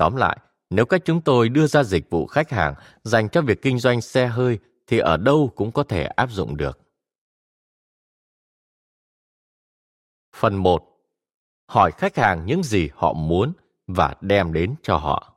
[0.02, 0.38] tóm lại,
[0.70, 4.02] nếu cách chúng tôi đưa ra dịch vụ khách hàng dành cho việc kinh doanh
[4.02, 6.80] xe hơi thì ở đâu cũng có thể áp dụng được.
[10.36, 10.84] Phần 1.
[11.68, 13.54] Hỏi khách hàng những gì họ muốn
[13.88, 15.34] và đem đến cho họ.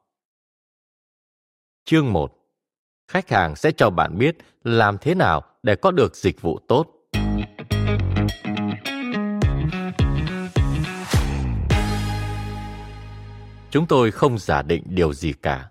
[1.84, 2.32] Chương 1.
[3.08, 6.93] Khách hàng sẽ cho bạn biết làm thế nào để có được dịch vụ tốt.
[13.74, 15.70] Chúng tôi không giả định điều gì cả.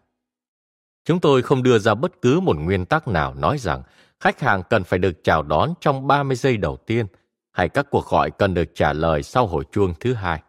[1.05, 3.83] Chúng tôi không đưa ra bất cứ một nguyên tắc nào nói rằng
[4.19, 7.05] khách hàng cần phải được chào đón trong 30 giây đầu tiên
[7.51, 10.41] hay các cuộc gọi cần được trả lời sau hồi chuông thứ hai.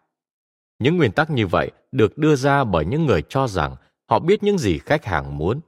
[0.78, 3.76] Những nguyên tắc như vậy được đưa ra bởi những người cho rằng
[4.10, 5.60] họ biết những gì khách hàng muốn.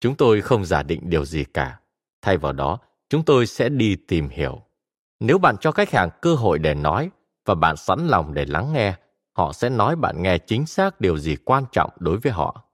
[0.00, 1.78] Chúng tôi không giả định điều gì cả.
[2.22, 4.62] Thay vào đó, chúng tôi sẽ đi tìm hiểu.
[5.20, 7.10] Nếu bạn cho khách hàng cơ hội để nói
[7.44, 8.94] và bạn sẵn lòng để lắng nghe,
[9.36, 12.64] họ sẽ nói bạn nghe chính xác điều gì quan trọng đối với họ.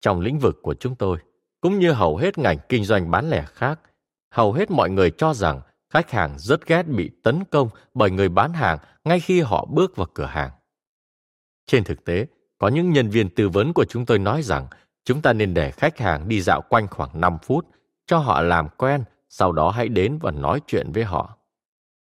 [0.00, 1.18] Trong lĩnh vực của chúng tôi,
[1.60, 3.80] cũng như hầu hết ngành kinh doanh bán lẻ khác,
[4.30, 8.28] hầu hết mọi người cho rằng khách hàng rất ghét bị tấn công bởi người
[8.28, 10.50] bán hàng ngay khi họ bước vào cửa hàng.
[11.66, 12.26] Trên thực tế,
[12.58, 14.66] có những nhân viên tư vấn của chúng tôi nói rằng
[15.04, 17.66] chúng ta nên để khách hàng đi dạo quanh khoảng 5 phút,
[18.06, 21.36] cho họ làm quen, sau đó hãy đến và nói chuyện với họ.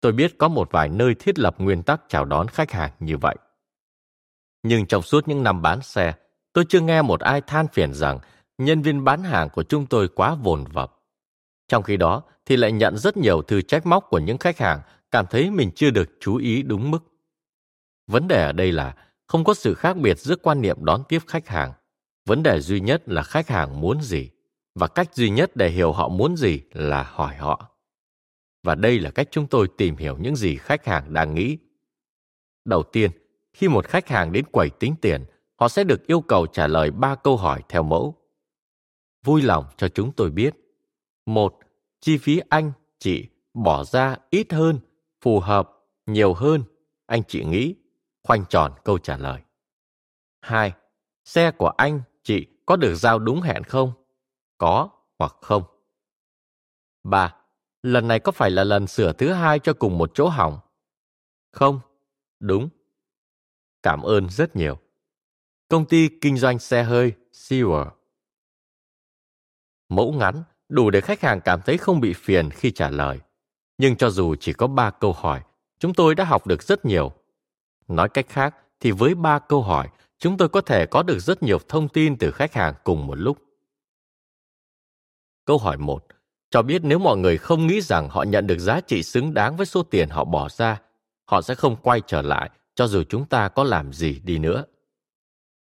[0.00, 3.16] Tôi biết có một vài nơi thiết lập nguyên tắc chào đón khách hàng như
[3.16, 3.36] vậy.
[4.62, 6.14] Nhưng trong suốt những năm bán xe,
[6.52, 8.18] tôi chưa nghe một ai than phiền rằng
[8.58, 10.96] nhân viên bán hàng của chúng tôi quá vồn vập.
[11.68, 14.80] Trong khi đó thì lại nhận rất nhiều thư trách móc của những khách hàng
[15.10, 16.98] cảm thấy mình chưa được chú ý đúng mức.
[18.06, 18.94] Vấn đề ở đây là
[19.26, 21.72] không có sự khác biệt giữa quan niệm đón tiếp khách hàng.
[22.26, 24.30] Vấn đề duy nhất là khách hàng muốn gì,
[24.74, 27.70] và cách duy nhất để hiểu họ muốn gì là hỏi họ.
[28.62, 31.58] Và đây là cách chúng tôi tìm hiểu những gì khách hàng đang nghĩ.
[32.64, 33.10] Đầu tiên,
[33.52, 35.24] khi một khách hàng đến quầy tính tiền,
[35.56, 38.16] họ sẽ được yêu cầu trả lời ba câu hỏi theo mẫu.
[39.24, 40.54] Vui lòng cho chúng tôi biết.
[41.26, 41.58] Một,
[42.00, 44.78] chi phí anh, chị bỏ ra ít hơn,
[45.20, 45.70] phù hợp,
[46.06, 46.64] nhiều hơn,
[47.06, 47.74] anh chị nghĩ,
[48.22, 49.42] khoanh tròn câu trả lời.
[50.40, 50.72] Hai,
[51.24, 53.92] xe của anh, chị có được giao đúng hẹn không?
[54.58, 55.62] Có hoặc không.
[57.04, 57.34] Ba,
[57.82, 60.58] lần này có phải là lần sửa thứ hai cho cùng một chỗ hỏng?
[61.52, 61.80] Không,
[62.40, 62.68] đúng.
[63.82, 64.78] Cảm ơn rất nhiều.
[65.68, 67.90] Công ty kinh doanh xe hơi Sewer.
[69.88, 73.20] Mẫu ngắn đủ để khách hàng cảm thấy không bị phiền khi trả lời.
[73.78, 75.42] Nhưng cho dù chỉ có ba câu hỏi,
[75.78, 77.12] chúng tôi đã học được rất nhiều.
[77.88, 79.88] Nói cách khác thì với ba câu hỏi,
[80.18, 83.14] chúng tôi có thể có được rất nhiều thông tin từ khách hàng cùng một
[83.14, 83.38] lúc.
[85.44, 86.06] Câu hỏi 1
[86.50, 89.56] cho biết nếu mọi người không nghĩ rằng họ nhận được giá trị xứng đáng
[89.56, 90.80] với số tiền họ bỏ ra,
[91.26, 94.64] họ sẽ không quay trở lại cho dù chúng ta có làm gì đi nữa.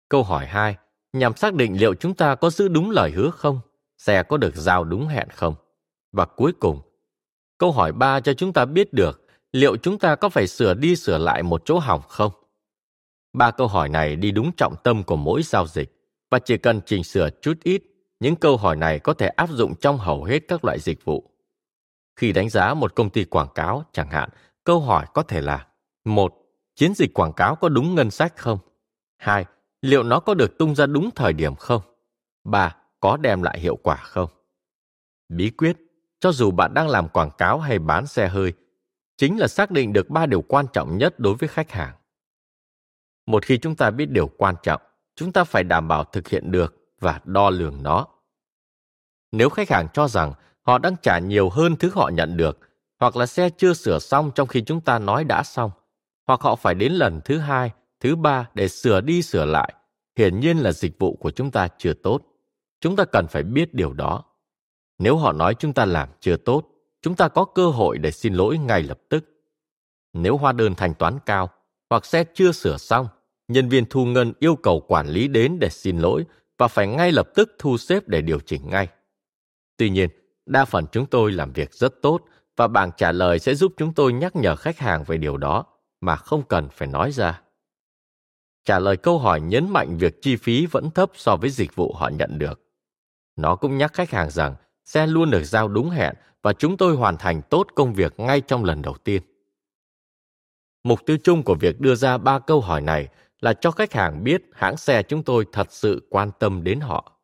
[0.10, 0.76] Câu hỏi 2
[1.14, 3.60] nhằm xác định liệu chúng ta có giữ đúng lời hứa không,
[3.98, 5.56] xe có được giao đúng hẹn không.
[6.12, 6.82] Và cuối cùng,
[7.58, 10.96] câu hỏi 3 cho chúng ta biết được liệu chúng ta có phải sửa đi
[10.96, 12.32] sửa lại một chỗ hỏng không.
[13.34, 15.94] Ba câu hỏi này đi đúng trọng tâm của mỗi giao dịch
[16.32, 17.84] và chỉ cần chỉnh sửa chút ít
[18.24, 21.30] những câu hỏi này có thể áp dụng trong hầu hết các loại dịch vụ.
[22.16, 24.30] Khi đánh giá một công ty quảng cáo, chẳng hạn,
[24.64, 25.68] câu hỏi có thể là
[26.06, 26.34] một
[26.76, 28.60] Chiến dịch quảng cáo có đúng ngân sách không?
[29.18, 29.46] 2.
[29.82, 31.82] Liệu nó có được tung ra đúng thời điểm không?
[32.44, 32.76] 3.
[33.00, 34.30] Có đem lại hiệu quả không?
[35.30, 35.78] Bí quyết,
[36.20, 38.54] cho dù bạn đang làm quảng cáo hay bán xe hơi,
[39.18, 41.96] chính là xác định được ba điều quan trọng nhất đối với khách hàng.
[43.26, 44.82] Một khi chúng ta biết điều quan trọng,
[45.16, 48.08] chúng ta phải đảm bảo thực hiện được và đo lường nó.
[49.32, 52.60] Nếu khách hàng cho rằng họ đang trả nhiều hơn thứ họ nhận được,
[53.00, 55.72] hoặc là xe chưa sửa xong trong khi chúng ta nói đã xong,
[56.28, 59.74] hoặc họ phải đến lần thứ hai, thứ ba để sửa đi sửa lại,
[60.18, 62.22] hiển nhiên là dịch vụ của chúng ta chưa tốt.
[62.82, 64.24] Chúng ta cần phải biết điều đó.
[65.00, 66.64] Nếu họ nói chúng ta làm chưa tốt,
[67.02, 69.26] chúng ta có cơ hội để xin lỗi ngay lập tức.
[70.14, 71.50] Nếu hóa đơn thanh toán cao
[71.90, 73.08] hoặc xe chưa sửa xong,
[73.48, 76.26] nhân viên thu ngân yêu cầu quản lý đến để xin lỗi
[76.58, 78.88] và phải ngay lập tức thu xếp để điều chỉnh ngay.
[79.78, 80.10] Tuy nhiên,
[80.46, 82.22] đa phần chúng tôi làm việc rất tốt
[82.56, 85.66] và bảng trả lời sẽ giúp chúng tôi nhắc nhở khách hàng về điều đó
[86.02, 87.42] mà không cần phải nói ra.
[88.66, 91.94] Trả lời câu hỏi nhấn mạnh việc chi phí vẫn thấp so với dịch vụ
[91.94, 92.62] họ nhận được.
[93.36, 96.96] Nó cũng nhắc khách hàng rằng xe luôn được giao đúng hẹn và chúng tôi
[96.96, 99.22] hoàn thành tốt công việc ngay trong lần đầu tiên.
[100.84, 103.08] Mục tiêu chung của việc đưa ra ba câu hỏi này
[103.44, 107.20] là cho khách hàng biết hãng xe chúng tôi thật sự quan tâm đến họ.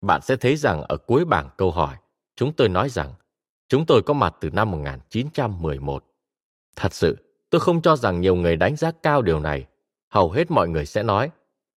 [0.00, 1.96] Bạn sẽ thấy rằng ở cuối bảng câu hỏi,
[2.36, 3.14] chúng tôi nói rằng
[3.68, 6.04] chúng tôi có mặt từ năm 1911.
[6.76, 7.16] Thật sự,
[7.50, 9.66] tôi không cho rằng nhiều người đánh giá cao điều này.
[10.08, 11.30] Hầu hết mọi người sẽ nói,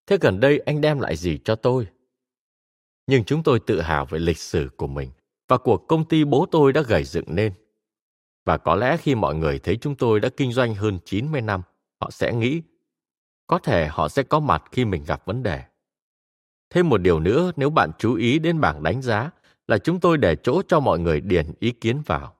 [0.07, 1.87] thế gần đây anh đem lại gì cho tôi?
[3.07, 5.09] Nhưng chúng tôi tự hào về lịch sử của mình
[5.47, 7.53] và của công ty bố tôi đã gầy dựng nên.
[8.45, 11.61] Và có lẽ khi mọi người thấy chúng tôi đã kinh doanh hơn 90 năm,
[12.01, 12.61] họ sẽ nghĩ,
[13.51, 15.63] có thể họ sẽ có mặt khi mình gặp vấn đề.
[16.69, 19.29] Thêm một điều nữa nếu bạn chú ý đến bảng đánh giá
[19.67, 22.35] là chúng tôi để chỗ cho mọi người điền ý kiến vào.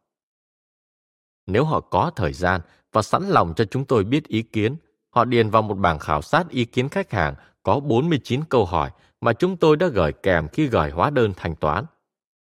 [1.47, 4.75] Nếu họ có thời gian và sẵn lòng cho chúng tôi biết ý kiến,
[5.09, 8.91] họ điền vào một bảng khảo sát ý kiến khách hàng có 49 câu hỏi
[9.21, 11.85] mà chúng tôi đã gửi kèm khi gửi hóa đơn thanh toán.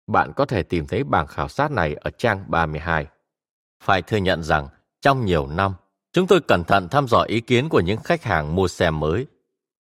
[0.07, 3.07] Bạn có thể tìm thấy bảng khảo sát này ở trang 32.
[3.85, 4.69] Phải thừa nhận rằng,
[5.01, 5.73] trong nhiều năm,
[6.13, 9.27] chúng tôi cẩn thận thăm dò ý kiến của những khách hàng mua xe mới,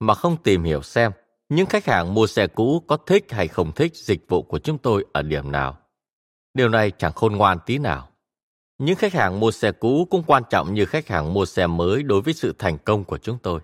[0.00, 1.12] mà không tìm hiểu xem
[1.48, 4.78] những khách hàng mua xe cũ có thích hay không thích dịch vụ của chúng
[4.78, 5.78] tôi ở điểm nào.
[6.54, 8.08] Điều này chẳng khôn ngoan tí nào.
[8.78, 12.02] Những khách hàng mua xe cũ cũng quan trọng như khách hàng mua xe mới
[12.02, 13.60] đối với sự thành công của chúng tôi.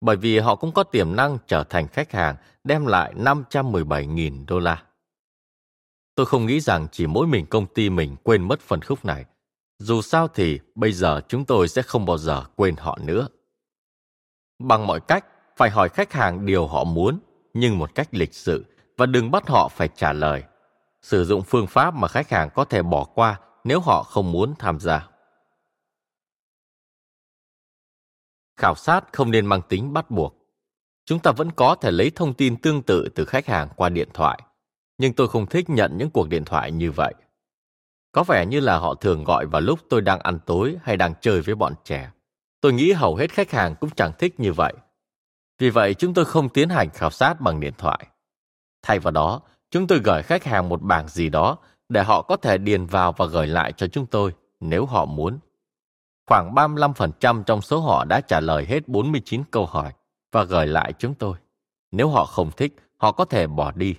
[0.00, 4.58] Bởi vì họ cũng có tiềm năng trở thành khách hàng đem lại 517.000 đô
[4.58, 4.82] la.
[6.14, 9.24] Tôi không nghĩ rằng chỉ mỗi mình công ty mình quên mất phần khúc này.
[9.78, 13.28] Dù sao thì bây giờ chúng tôi sẽ không bao giờ quên họ nữa.
[14.58, 15.24] Bằng mọi cách,
[15.56, 17.18] phải hỏi khách hàng điều họ muốn,
[17.54, 18.64] nhưng một cách lịch sự
[18.96, 20.42] và đừng bắt họ phải trả lời.
[21.02, 24.54] Sử dụng phương pháp mà khách hàng có thể bỏ qua nếu họ không muốn
[24.58, 25.08] tham gia.
[28.56, 30.34] Khảo sát không nên mang tính bắt buộc.
[31.04, 34.08] Chúng ta vẫn có thể lấy thông tin tương tự từ khách hàng qua điện
[34.14, 34.42] thoại,
[34.98, 37.14] nhưng tôi không thích nhận những cuộc điện thoại như vậy.
[38.16, 41.14] Có vẻ như là họ thường gọi vào lúc tôi đang ăn tối hay đang
[41.20, 42.10] chơi với bọn trẻ.
[42.60, 44.72] Tôi nghĩ hầu hết khách hàng cũng chẳng thích như vậy.
[45.58, 48.06] Vì vậy, chúng tôi không tiến hành khảo sát bằng điện thoại.
[48.82, 51.56] Thay vào đó, chúng tôi gửi khách hàng một bảng gì đó
[51.88, 55.38] để họ có thể điền vào và gửi lại cho chúng tôi nếu họ muốn.
[56.26, 59.92] Khoảng 35% trong số họ đã trả lời hết 49 câu hỏi
[60.32, 61.36] và gửi lại chúng tôi.
[61.92, 63.94] Nếu họ không thích, họ có thể bỏ đi.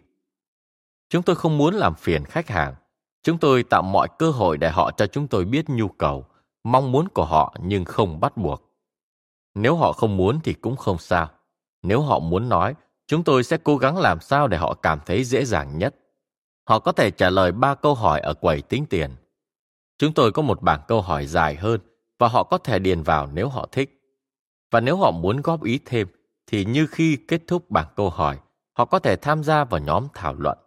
[1.09, 2.75] Chúng tôi không muốn làm phiền khách hàng.
[3.27, 6.25] Chúng tôi tạo mọi cơ hội để họ cho chúng tôi biết nhu cầu,
[6.63, 8.63] mong muốn của họ nhưng không bắt buộc.
[9.55, 11.29] Nếu họ không muốn thì cũng không sao.
[11.83, 12.75] Nếu họ muốn nói,
[13.07, 15.95] chúng tôi sẽ cố gắng làm sao để họ cảm thấy dễ dàng nhất.
[16.69, 19.15] Họ có thể trả lời ba câu hỏi ở quầy tính tiền.
[19.97, 21.79] Chúng tôi có một bảng câu hỏi dài hơn
[22.19, 24.01] và họ có thể điền vào nếu họ thích.
[24.71, 26.07] Và nếu họ muốn góp ý thêm,
[26.47, 28.39] thì như khi kết thúc bảng câu hỏi,
[28.73, 30.57] họ có thể tham gia vào nhóm thảo luận.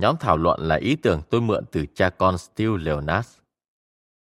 [0.00, 3.38] Nhóm thảo luận là ý tưởng tôi mượn từ cha con Steve Leonas.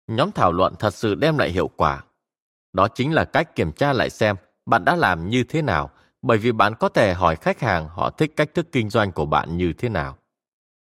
[0.07, 2.03] Nhóm thảo luận thật sự đem lại hiệu quả.
[2.73, 4.35] Đó chính là cách kiểm tra lại xem
[4.65, 5.89] bạn đã làm như thế nào,
[6.21, 9.25] bởi vì bạn có thể hỏi khách hàng họ thích cách thức kinh doanh của
[9.25, 10.17] bạn như thế nào.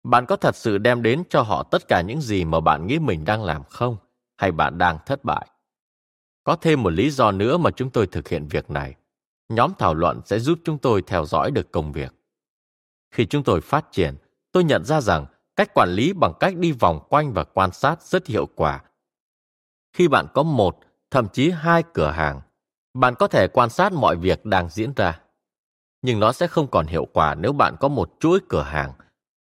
[0.04, 2.98] Bạn có thật sự đem đến cho họ tất cả những gì mà bạn nghĩ
[2.98, 3.96] mình đang làm không?
[4.36, 5.46] Hay bạn đang thất bại?
[6.44, 8.94] Có thêm một lý do nữa mà chúng tôi thực hiện việc này.
[9.48, 12.14] Nhóm thảo luận sẽ giúp chúng tôi theo dõi được công việc.
[13.10, 14.16] Khi chúng tôi phát triển,
[14.56, 15.26] tôi nhận ra rằng
[15.56, 18.82] cách quản lý bằng cách đi vòng quanh và quan sát rất hiệu quả.
[19.92, 20.78] Khi bạn có một,
[21.10, 22.40] thậm chí hai cửa hàng,
[22.94, 25.20] bạn có thể quan sát mọi việc đang diễn ra.
[26.02, 28.92] Nhưng nó sẽ không còn hiệu quả nếu bạn có một chuỗi cửa hàng,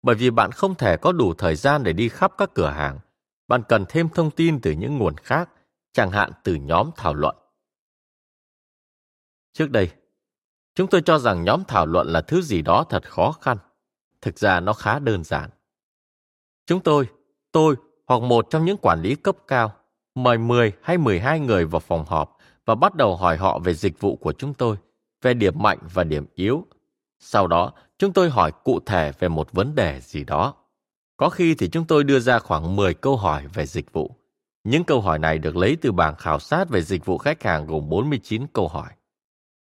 [0.03, 2.99] bởi vì bạn không thể có đủ thời gian để đi khắp các cửa hàng.
[3.47, 5.49] Bạn cần thêm thông tin từ những nguồn khác,
[5.93, 7.35] chẳng hạn từ nhóm thảo luận.
[9.53, 9.91] Trước đây,
[10.75, 13.57] chúng tôi cho rằng nhóm thảo luận là thứ gì đó thật khó khăn.
[14.21, 15.49] Thực ra nó khá đơn giản.
[16.65, 17.07] Chúng tôi,
[17.51, 17.75] tôi
[18.07, 19.73] hoặc một trong những quản lý cấp cao
[20.15, 23.99] mời 10 hay 12 người vào phòng họp và bắt đầu hỏi họ về dịch
[23.99, 24.75] vụ của chúng tôi,
[25.21, 26.65] về điểm mạnh và điểm yếu.
[27.19, 30.53] Sau đó, chúng tôi hỏi cụ thể về một vấn đề gì đó.
[31.17, 34.15] Có khi thì chúng tôi đưa ra khoảng 10 câu hỏi về dịch vụ.
[34.63, 37.67] Những câu hỏi này được lấy từ bảng khảo sát về dịch vụ khách hàng
[37.67, 38.89] gồm 49 câu hỏi.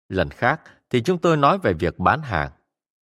[0.08, 2.50] Lần khác thì chúng tôi nói về việc bán hàng.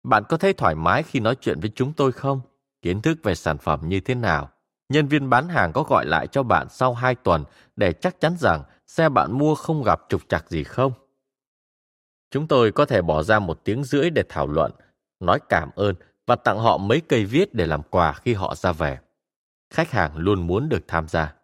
[0.03, 2.41] Bạn có thấy thoải mái khi nói chuyện với chúng tôi không?
[2.83, 4.51] Kiến thức về sản phẩm như thế nào?
[4.89, 7.45] Nhân viên bán hàng có gọi lại cho bạn sau 2 tuần
[7.77, 10.93] để chắc chắn rằng xe bạn mua không gặp trục trặc gì không?
[12.31, 14.73] Chúng tôi có thể bỏ ra một tiếng rưỡi để thảo luận,
[15.21, 15.95] nói cảm ơn
[16.27, 18.99] và tặng họ mấy cây viết để làm quà khi họ ra về.
[19.71, 21.35] Khách hàng luôn muốn được tham gia.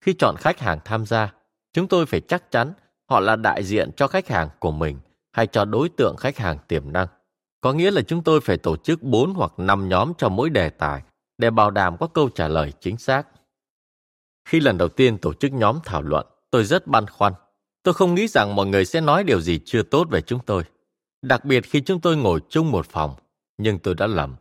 [0.00, 1.32] Khi chọn khách hàng tham gia,
[1.72, 2.72] chúng tôi phải chắc chắn
[3.10, 4.98] họ là đại diện cho khách hàng của mình
[5.32, 7.08] hay cho đối tượng khách hàng tiềm năng.
[7.64, 10.70] Có nghĩa là chúng tôi phải tổ chức 4 hoặc 5 nhóm cho mỗi đề
[10.70, 11.02] tài
[11.38, 13.26] để bảo đảm có câu trả lời chính xác.
[14.48, 17.32] Khi lần đầu tiên tổ chức nhóm thảo luận, tôi rất băn khoăn.
[17.82, 20.62] Tôi không nghĩ rằng mọi người sẽ nói điều gì chưa tốt về chúng tôi.
[21.22, 23.14] Đặc biệt khi chúng tôi ngồi chung một phòng,
[23.58, 24.34] nhưng tôi đã lầm.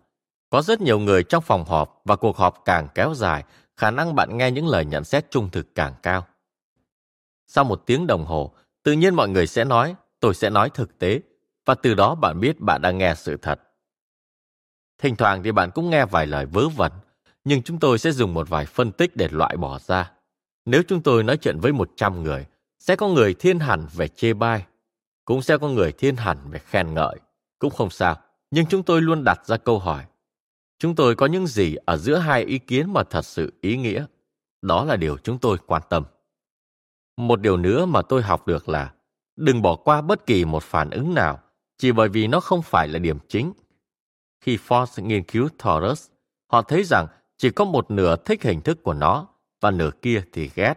[0.49, 3.43] Có rất nhiều người trong phòng họp và cuộc họp càng kéo dài,
[3.77, 6.25] khả năng bạn nghe những lời nhận xét trung thực càng cao.
[7.47, 8.53] Sau một tiếng đồng hồ,
[8.83, 11.21] tự nhiên mọi người sẽ nói, tôi sẽ nói thực tế,
[11.65, 13.59] và từ đó bạn biết bạn đang nghe sự thật.
[14.97, 16.91] Thỉnh thoảng thì bạn cũng nghe vài lời vớ vẩn,
[17.43, 20.11] nhưng chúng tôi sẽ dùng một vài phân tích để loại bỏ ra.
[20.65, 22.45] Nếu chúng tôi nói chuyện với 100 người,
[22.79, 24.65] sẽ có người thiên hẳn về chê bai,
[25.25, 27.19] cũng sẽ có người thiên hẳn về khen ngợi.
[27.59, 28.17] Cũng không sao,
[28.51, 30.05] nhưng chúng tôi luôn đặt ra câu hỏi.
[30.79, 34.05] Chúng tôi có những gì ở giữa hai ý kiến mà thật sự ý nghĩa?
[34.61, 36.03] Đó là điều chúng tôi quan tâm.
[37.17, 38.93] Một điều nữa mà tôi học được là
[39.35, 41.39] đừng bỏ qua bất kỳ một phản ứng nào
[41.77, 43.53] chỉ bởi vì nó không phải là điểm chính.
[44.41, 46.09] Khi Ford nghiên cứu Taurus,
[46.51, 47.07] họ thấy rằng
[47.37, 49.27] chỉ có một nửa thích hình thức của nó
[49.61, 50.73] và nửa kia thì ghét.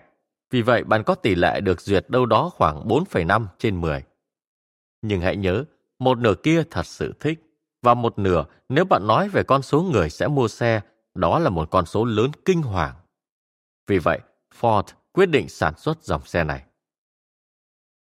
[0.51, 4.05] Vì vậy, bạn có tỷ lệ được duyệt đâu đó khoảng 4,5 trên 10.
[5.03, 5.64] Nhưng hãy nhớ,
[5.99, 7.47] một nửa kia thật sự thích,
[7.82, 10.80] và một nửa nếu bạn nói về con số người sẽ mua xe,
[11.14, 12.94] đó là một con số lớn kinh hoàng.
[13.86, 14.20] Vì vậy,
[14.61, 14.82] Ford
[15.12, 16.64] quyết định sản xuất dòng xe này.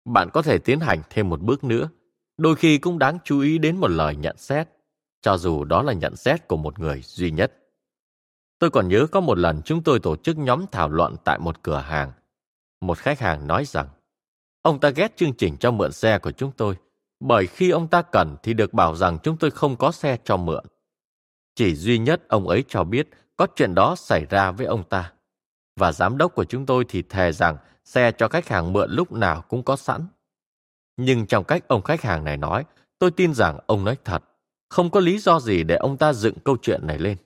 [0.04, 1.88] Bạn có thể tiến hành thêm một bước nữa.
[2.42, 4.68] Đôi khi cũng đáng chú ý đến một lời nhận xét,
[5.20, 7.52] cho dù đó là nhận xét của một người duy nhất.
[8.58, 11.62] Tôi còn nhớ có một lần chúng tôi tổ chức nhóm thảo luận tại một
[11.62, 12.12] cửa hàng.
[12.80, 13.88] Một khách hàng nói rằng,
[14.62, 16.76] ông ta ghét chương trình cho mượn xe của chúng tôi,
[17.20, 20.36] bởi khi ông ta cần thì được bảo rằng chúng tôi không có xe cho
[20.36, 20.64] mượn.
[21.54, 25.12] Chỉ duy nhất ông ấy cho biết có chuyện đó xảy ra với ông ta.
[25.76, 29.12] Và giám đốc của chúng tôi thì thề rằng xe cho khách hàng mượn lúc
[29.12, 30.06] nào cũng có sẵn.
[30.96, 32.64] Nhưng trong cách ông khách hàng này nói,
[32.98, 34.22] tôi tin rằng ông nói thật.
[34.68, 37.16] Không có lý do gì để ông ta dựng câu chuyện này lên.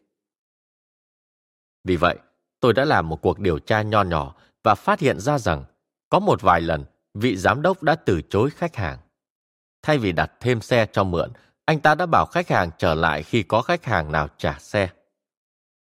[1.85, 2.17] Vì vậy,
[2.61, 5.65] tôi đã làm một cuộc điều tra nho nhỏ và phát hiện ra rằng
[6.09, 8.99] có một vài lần vị giám đốc đã từ chối khách hàng.
[9.83, 11.33] Thay vì đặt thêm xe cho mượn,
[11.65, 14.89] anh ta đã bảo khách hàng trở lại khi có khách hàng nào trả xe.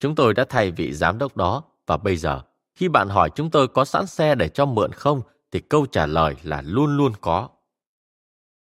[0.00, 2.40] Chúng tôi đã thay vị giám đốc đó và bây giờ,
[2.74, 5.22] khi bạn hỏi chúng tôi có sẵn xe để cho mượn không,
[5.52, 7.48] thì câu trả lời là luôn luôn có.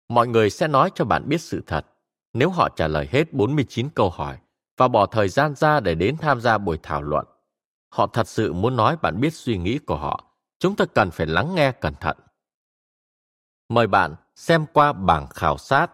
[0.10, 1.86] Mọi người sẽ nói cho bạn biết sự thật.
[2.34, 4.38] Nếu họ trả lời hết 49 câu hỏi
[4.78, 7.26] và bỏ thời gian ra để đến tham gia buổi thảo luận,
[7.89, 10.24] họ thật sự muốn nói bạn biết suy nghĩ của họ.
[10.60, 12.18] Chúng ta cần phải lắng nghe cẩn thận.
[13.70, 15.91] Mời bạn xem qua bảng khảo sát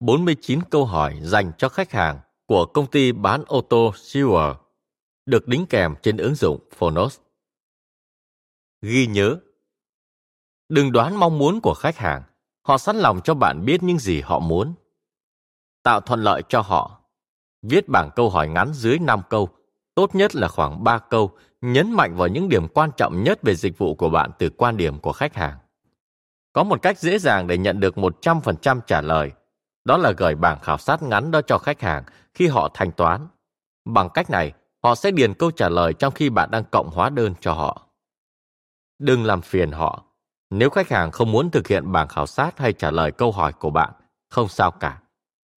[0.00, 4.54] 49 câu hỏi dành cho khách hàng của công ty bán ô tô Sewer
[5.26, 7.18] được đính kèm trên ứng dụng Phonos.
[8.82, 9.36] Ghi nhớ
[10.68, 12.22] Đừng đoán mong muốn của khách hàng,
[12.70, 14.74] họ sẵn lòng cho bạn biết những gì họ muốn.
[15.82, 17.00] Tạo thuận lợi cho họ.
[17.62, 19.48] Viết bảng câu hỏi ngắn dưới 5 câu,
[19.94, 23.54] tốt nhất là khoảng 3 câu, nhấn mạnh vào những điểm quan trọng nhất về
[23.54, 25.58] dịch vụ của bạn từ quan điểm của khách hàng.
[26.52, 29.32] Có một cách dễ dàng để nhận được 100% trả lời,
[29.84, 32.04] đó là gửi bảng khảo sát ngắn đó cho khách hàng
[32.34, 33.28] khi họ thanh toán.
[33.84, 34.52] Bằng cách này,
[34.82, 37.86] họ sẽ điền câu trả lời trong khi bạn đang cộng hóa đơn cho họ.
[38.98, 40.09] Đừng làm phiền họ.
[40.50, 43.52] Nếu khách hàng không muốn thực hiện bảng khảo sát hay trả lời câu hỏi
[43.52, 43.90] của bạn,
[44.30, 45.00] không sao cả.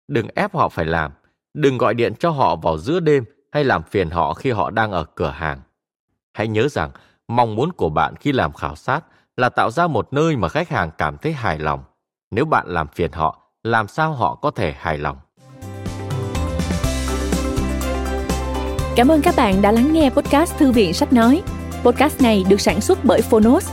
[0.08, 1.12] Đừng ép họ phải làm.
[1.54, 4.92] Đừng gọi điện cho họ vào giữa đêm hay làm phiền họ khi họ đang
[4.92, 5.60] ở cửa hàng.
[6.34, 6.90] Hãy nhớ rằng,
[7.28, 9.04] mong muốn của bạn khi làm khảo sát
[9.36, 11.84] là tạo ra một nơi mà khách hàng cảm thấy hài lòng.
[12.30, 15.18] Nếu bạn làm phiền họ, làm sao họ có thể hài lòng?
[18.96, 21.42] Cảm ơn các bạn đã lắng nghe podcast Thư viện Sách Nói.
[21.84, 23.72] Podcast này được sản xuất bởi Phonos,